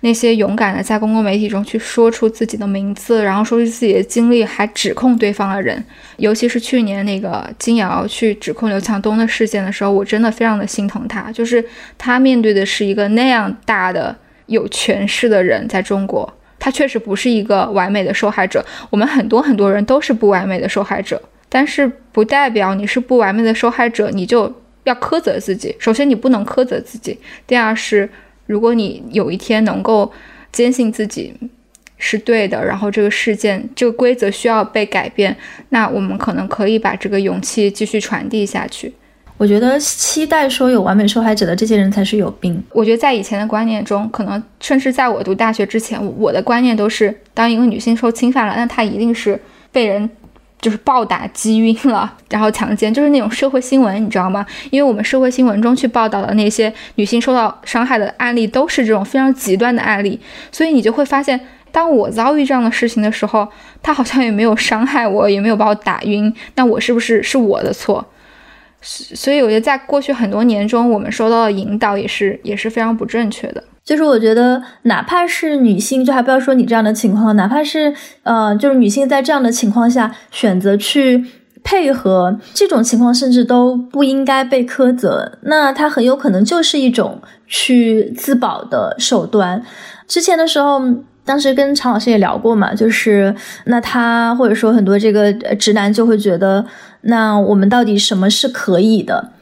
[0.02, 5.84] 那些勇敢的在公共媒体中去说出自己的名字，然后说出自己的经历，还指控对方的人，
[6.18, 11.32] 尤其是去年那个金瑶去指控刘强东的事件的时候，我真的非常的心疼他。
[11.32, 11.64] 就是
[11.98, 18.64] 他面对的是一个那样大的有权势的人，在中国，他确实不是一个完美的受害者。
[18.90, 25.74] 我们很多很多人都是不完美的受害者，但是不代表你是不完美的受害者，你就要苛责自己。
[25.80, 27.18] 首先，你不能苛责自己；
[27.48, 28.08] 第二是。
[28.48, 30.10] 如果你有一天能够
[30.50, 31.32] 坚信自己
[31.98, 35.36] 是对的，然后这个事件、这个规则需要被改变，
[35.68, 38.92] 那我们可能可以把这个勇气继续传递下去。
[39.36, 42.60] 我觉得期待说有完美受害者的这些人才是有病。
[42.72, 49.38] 我觉得在以前的观念中，可能甚至在我读大学之前，我的观念都是，当一个女性受侵犯了，那她一定是
[49.70, 50.08] 被人。
[50.60, 54.44] 就是暴打击晕了，然后强奸，就是那种社会新闻，你知道吗？
[54.70, 60.18] 因为我们社会新闻中去报道的那些女性受到伤害的案例，都是这种非常极端的案例，
[60.50, 61.38] 所以你就会发现，
[61.70, 63.46] 当我遭遇这样的事情的时候，
[63.82, 68.04] 他好像也没有伤害我，也没有把我打晕，那我是不是是我的错？
[68.80, 73.62] 所以我觉得，在过去很多年中，我们受到的引导也是也是非常不正确的。
[73.84, 81.24] 就是我觉得，哪怕是女性，就还不要说你这样的情况，哪怕是呃，就是女性在这样的情况下选择去
[81.64, 85.38] 配合，这种情况甚至都不应该被苛责。
[85.42, 89.62] 那它很有可能就是一种去自保的手段。
[90.06, 90.80] 之前的时候，
[91.24, 96.64] 当时跟常老师也聊过嘛，就是那他或者说很多这个直男就会觉得，
[97.02, 99.32] 那我们到底什么是可以的？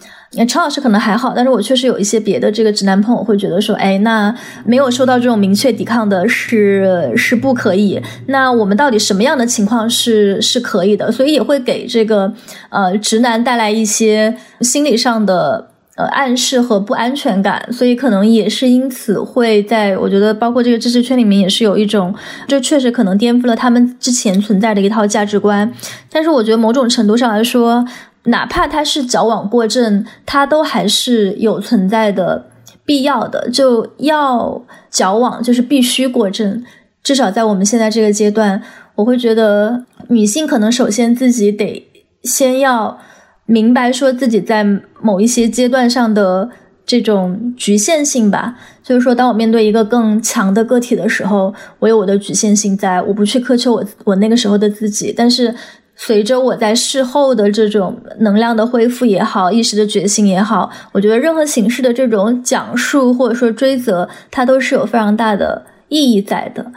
[0.49, 4.35] 陈老师可能还好，但是我确实有一些别的这个直男朋友会觉得说，哎，那
[4.67, 8.03] 没有受到这种明确抵抗的是是不可以。
[8.27, 11.11] 那我们到底什么样的情况是是可以的？
[11.11, 12.35] 所以也会给这个
[12.69, 17.69] 呃直男带来一些心理上的呃暗示和不安全感。
[17.73, 22.15] 所以可能也是因此会在我觉得，包括这个知识圈里面也是有一种，
[22.47, 25.71] 就确实可能颠覆了他们之前存在的一套价值观。
[26.11, 27.85] 但是我觉得某种程度上来说。
[28.29, 32.47] 哪怕他是矫枉过正，他都还是有存在的
[32.85, 33.49] 必要的。
[33.51, 36.65] 就要矫枉，就是必须过正。
[37.05, 38.61] 至少在我们现在这个阶段，
[38.97, 41.87] 我会觉得女性可能首先自己得
[42.25, 42.99] 先要
[43.47, 44.65] 明白，说自己在
[45.01, 46.51] 某一些阶段上的
[46.85, 48.57] 这种局限性吧。
[48.83, 55.55] 就是说，当我面对一个更强的个体的时候，我有我的局限性，在我不去苛求我我那个时候的自己，但是。
[55.99, 66.71] 随着我在事后的这种能量的恢复也好，意识的觉醒也好，我觉得任何形式的这种讲述或者说追责，它都是有非常大的意义在的。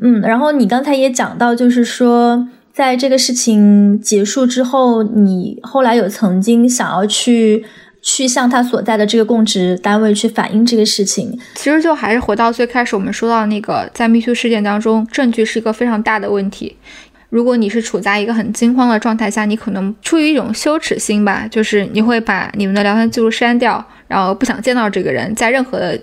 [0.00, 2.46] 嗯，然后你刚才也讲到，就是说
[2.80, 7.62] 在这个事情结束之后，你后来有曾经想要去
[8.00, 11.38] 去向他所在的这个供职单位去反映这个事情。
[11.56, 16.74] 其实就还是回到最开始我们说到那个，在 MeToo 事件当中，证据是一个非常大的问题。
[17.28, 26.00] 如果你是处在一个很惊慌的状态下，你可能出于一种羞耻心吧，就是你会把你们的聊天记录删掉，然后不想见到这个人，在任何的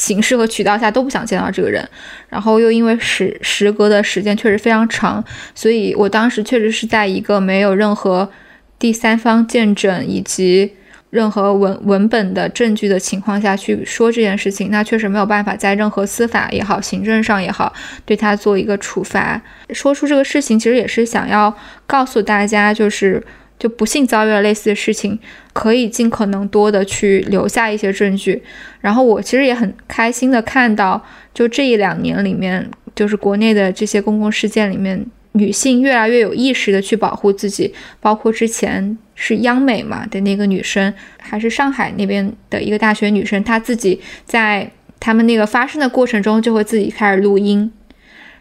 [0.00, 1.86] 形式和渠道下都不想见到这个人，
[2.30, 5.22] 然后又因为时时隔的时间确实非常长，
[5.54, 8.30] 所以我当时确实是在一个没有任何
[8.78, 10.72] 第三方见证以及
[11.10, 17.70] 任何文文本的证据的情况下去说这件事情，那确实没有办法在任何司法也好、行政上也好
[18.06, 19.38] 对他做一个处罚。
[19.74, 21.54] 说出这个事情，其实也是想要
[21.86, 23.22] 告诉大家，就是。
[23.60, 25.18] 就不幸遭遇了类似的事情，
[25.52, 28.42] 可以尽可能多的去留下一些证据。
[28.80, 31.04] 然后我其实也很开心的看到，
[31.34, 37.74] 就这一两年里面，就是国内的这些公共事件里面，女性越来越有意识的去保护自己。
[38.00, 47.70] 包括之前是央美嘛的那个女生，还是上海那边的一个大学女生，她自己在他们那个发生的过程中就会自己开始录音。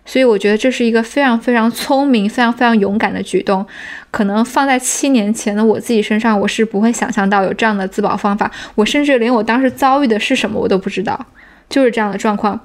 [0.10, 3.64] 所以我觉得这是一个非常非常 聪明、非常非常勇敢的举动。
[4.10, 8.49] 可能放在七年前的我自己身上，我是不会想象到有这样的自保方法。
[8.74, 11.28] 我甚至连我当时遭遇的是什么我都不知道，
[11.70, 12.60] 就是这样的状况。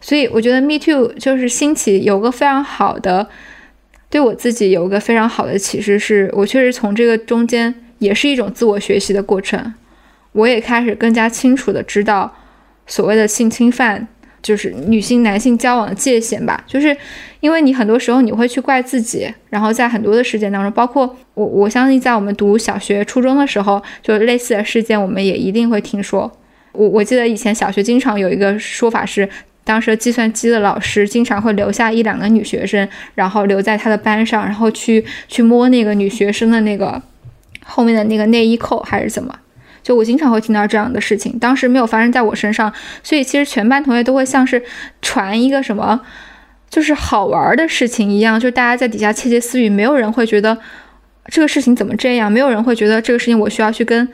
[0.00, 3.28] 所以我觉得 Me Too 就是兴起，有个非常好的，
[4.08, 9.74] 对我自己有个非常好的启示，是我确实从这个中间也是一种自我学习的过程。
[10.32, 12.34] 我也开始更加清楚的知道
[12.86, 14.08] 所谓的性侵犯。
[14.46, 16.96] 就是女性男性交往的界限吧，就是
[17.40, 26.30] 因为你很多时候你会去怪自己，然后在很多的事件当中，包括我我相信在我们读小学、初中的时候，就类似的事件，我们也一定会听说。
[26.70, 29.28] 我我记得以前小学经常有一个说法是，
[29.64, 37.02] 当时计算机的老师经常会留下一两个女学生，然后留在他的班上，然后去去摸那个女学生的那个
[37.64, 39.34] 后面的那个内衣扣还是怎么。
[39.86, 42.72] 就我经常会听到这样的事情，当时没有发生在我身上，
[43.04, 44.60] 所以其实全班同学都会像是
[45.00, 46.00] 传一个什么，
[46.68, 50.58] 就是好玩的事情一样，就大家在底下窃窃私语，没有人会觉得
[51.26, 54.08] 这个事情怎么这样，没有人会觉得这个事情我需要去跟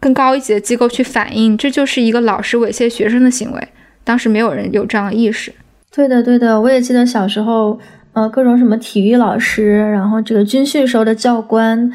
[0.00, 3.68] 更高一级的机构去反映，这就是一个老师猥亵学生的行为。
[4.02, 5.52] 当时没有人有这样的意识。
[5.94, 7.78] 对的，对的，我也记得小时候，
[8.14, 11.92] 呃，各种什么体育老师，然后这个军训时候的教官，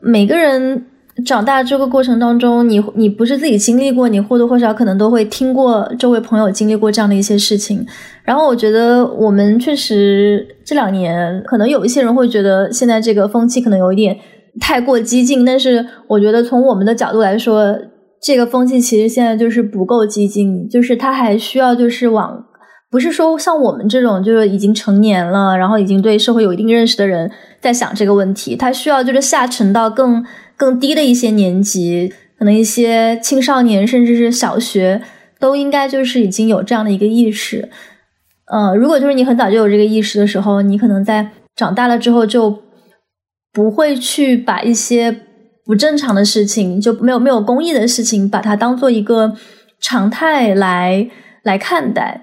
[0.00, 0.86] 每个人。
[1.24, 7.86] 长大这个过程当中，你你不是自己经历过，你或多或少可能都会听过周围朋友经历过这样的一些事情。
[8.22, 14.14] 然后我觉得我们确实这两年，可能有一些人会觉得现在这个风气可能有一点
[14.60, 17.74] 太过激进，但是我觉得从我们的角度来说，
[18.22, 22.44] 这个风气其实现在就是不够激进，就是它还需要就是往，
[22.90, 27.30] 不是说像我们这种就是已经成年了，然后已经对社会有一定认识的人
[27.62, 30.22] 在想这个问题，它需要就是下沉到更。
[30.56, 35.02] 更低的一些年级，可能一些青少年，甚至是小学，
[35.38, 37.68] 都应该就是已经有这样的一个意识。
[38.46, 42.62] 呃，如果就是你很早就有这个意识的时候，你可能在长大了之后就
[43.52, 45.22] 不会去把一些
[45.64, 49.36] 不正常的事情，就没有没有公益的事情，把它当做一个
[49.80, 51.08] 常态来
[51.42, 52.22] 来看待。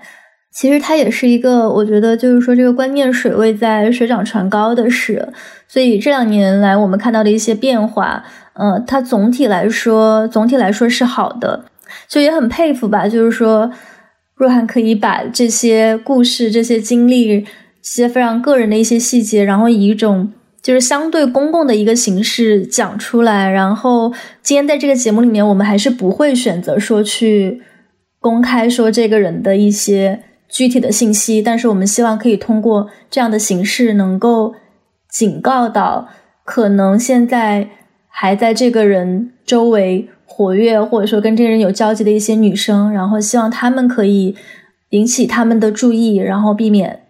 [0.55, 5.27] 其实它也是一个，我觉得就是说这个观念水位在水涨船高的事，
[5.67, 8.23] 所以这两年来我们看到的一些变化，
[8.53, 11.65] 呃，它总体来说总体来说是好的，
[12.07, 13.71] 就也很佩服吧，就是说
[14.35, 17.47] 若涵可以把这些故事、这些经历、这
[17.81, 20.31] 些非常个人的一些细节，然后以一种
[20.61, 27.63] 就是相对公共的一个形式讲出来，然后今天在这个节目里面，我们还是不会选择说去
[28.19, 30.19] 公开说这个人的一些。
[30.53, 34.53] 具体的信息，但是我们希望可以通过这样的形式，能够
[35.09, 36.07] 警告到
[36.45, 37.67] 可能现在
[38.07, 44.35] 还在这个人周围活跃，或者说跟这个人有交集的一些女生，然后希望他们可以
[44.91, 47.01] 引起他们的注意，然后避免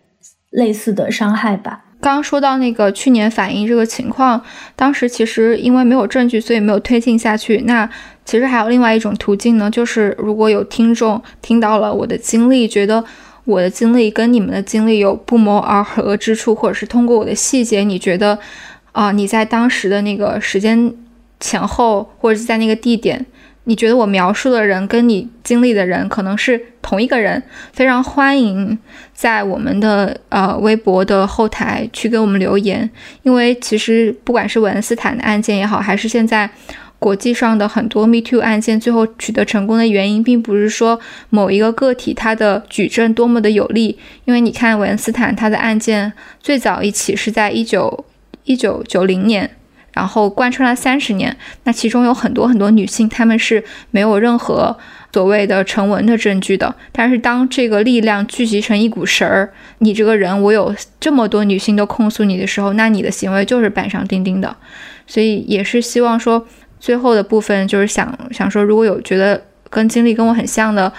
[0.49, 1.83] 类似的伤害吧。
[1.99, 4.41] 刚刚说到那个去年反映这个情况，
[4.77, 7.57] 当时其实因为没有证据，所以没有推进下去。
[7.65, 7.89] 那
[8.23, 13.03] 其实还有另外一种途径呢，就是如果有听众听到了我的经历，觉得。
[13.45, 18.39] 我的经历跟你们的经历有不谋而合之处，或者是通过我的细节，你觉得
[18.93, 20.93] 啊，你在当时的那个时间
[21.39, 23.25] 前后，或者是在那个地点，
[23.65, 28.79] 你觉得我描述的人跟你经历的人可能是同一个人，非常欢迎
[29.13, 32.89] 在我们的呃微博的后台去给我们留言，
[33.23, 36.49] 因为其实不管是韦恩斯坦的案件也好，还是现在。
[36.99, 40.97] 国际上的很多 Me Too 案件最后取得成功的原因，并不是说
[41.29, 48.05] 某一个个体他的举证多么的有力，因为你看韦恩斯坦他的案件最早一起是在一九
[48.45, 49.49] 一九九零年，
[49.91, 51.35] 然后贯穿了三十年，
[51.65, 54.77] 那其中有很多很多女性，她们是没有任何
[55.11, 56.73] 所谓的成文的证据的。
[56.93, 64.55] 但是当这个力量聚集成一股绳儿，你这个人我有这么多女性都控诉你的时候，那你的行为就是板上钉钉的。
[65.05, 66.47] 所以也是希望说。
[66.83, 70.91] 最后的部分就是想想说，如果有觉得跟经历跟我很像的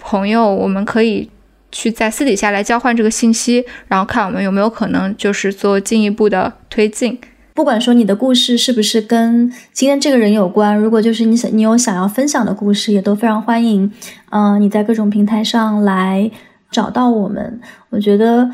[0.00, 1.30] 朋友，我们可以
[1.70, 7.16] 去在私底下来交换这个信息，然后看我们有没有可能就是做进一步的推进。
[7.54, 13.92] 不管说你的故事是不是跟今天这个人有关，如果就是你想你有想要分享的故事，也都非常欢迎。
[14.30, 16.28] 嗯，你在各种平台上来
[16.72, 17.60] 找到我们。
[17.90, 18.50] 我觉得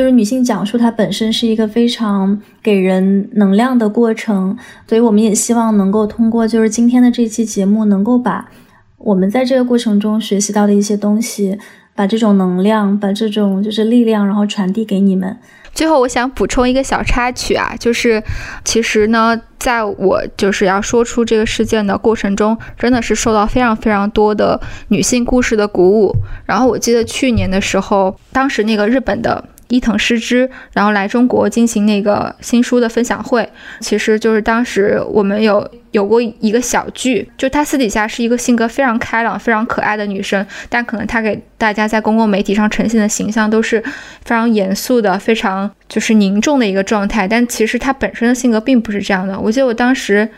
[0.00, 4.56] 就是女性讲述它本身是一个非常给人能量的过程，
[4.88, 8.48] 所以我们也希望能够通过就是今天的这期节目，能够把
[8.96, 11.58] 我们在这个过程中学习到的一些东西，
[11.94, 15.36] 把这种能量，把这种就是力量，然后传递给你们。
[15.74, 18.22] 最后，我想补充一个小插曲啊，就是
[18.64, 26.16] 其实呢，在我就是要说出这个事件的过程中，真的是受到非常非常多的女性故事的鼓舞。
[26.46, 29.44] 然后我记得去年的时候，当时那个日本的。
[29.70, 33.48] 伊藤诗织，然后来中国进行那个新书的分享会，
[33.80, 43.80] 其实就是当时我们有有过一个小剧，就她私底下是一个性格非常开朗、非常可爱的女生，但可能她给大家在公共媒体上呈现的形象都是
[44.24, 49.38] 非常严肃的、非常就是凝重的一个状态，但其实她本身的性格并不是这样的。
[49.38, 50.28] 我记得我当时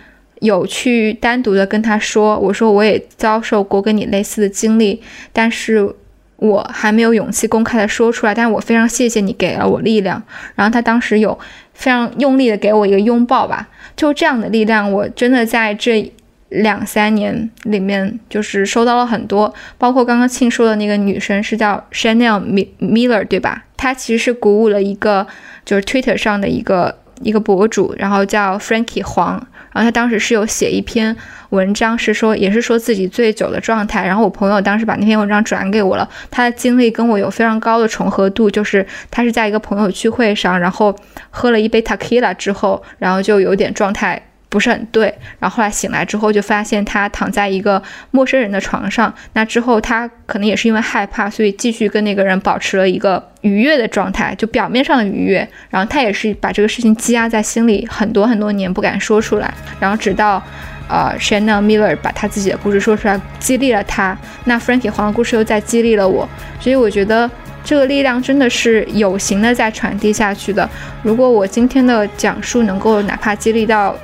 [0.40, 5.02] 有去单独的跟她说，我说我也遭受过跟你类似的经历，
[5.32, 5.94] 但是。
[6.43, 10.20] 我还没有勇气公开的说出来，但是我非常谢谢你给了我力量。
[10.57, 11.38] 然后他当时有
[11.72, 16.12] 非常用力的给我一个拥抱吧，就这样的力量，我真的在这
[16.49, 19.55] 两三年里面就是收到了很多。
[19.78, 22.40] 包括刚刚庆说的那个女生是叫 Chanel
[22.80, 23.64] Miller 对吧？
[23.76, 25.24] 她其实是鼓舞了一个
[25.64, 29.34] 就是 Twitter 上的一个一个博主，然后叫 Frankie 黄，
[29.72, 31.16] 然后他当时是有写一篇。
[31.50, 34.06] 文章是说，也是说自己醉酒的状态。
[34.06, 38.50] 然后我朋友当时把那篇文章转给我了，他的经历跟我有非常高的重合度。
[38.50, 40.96] 就是他是在一个朋友聚会上，然后
[41.28, 44.20] 喝了一杯 t a k i l a 之后，然后就有点状态
[44.53, 45.12] 不是很对。
[45.38, 49.12] 然后后来醒来之后，就发现他躺在一个陌生人的床上。
[49.32, 55.48] 那之后他可能也是因为害怕，所以继续跟那个人保持了一个愉悦的状态，就表面上的愉悦。
[55.70, 59.53] 然后他也是把这个事情积压在心里很多很多年，不敢说出来。
[59.80, 60.42] 然后直到。
[60.88, 64.18] 呃，Chanel Miller 把他自己的故事说出来，激励了他。
[64.44, 66.28] 那 Frankie 黄的故事又在激励了我，
[66.61, 67.30] 所以我觉得
[67.64, 70.68] 这个力量真的是有形的在传递下去的。
[71.03, 73.96] 如果我今天的讲述能够哪怕激励到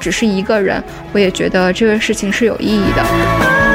[0.00, 0.82] 只是一个人，
[1.12, 3.65] 我也觉得这个事情是有意义的。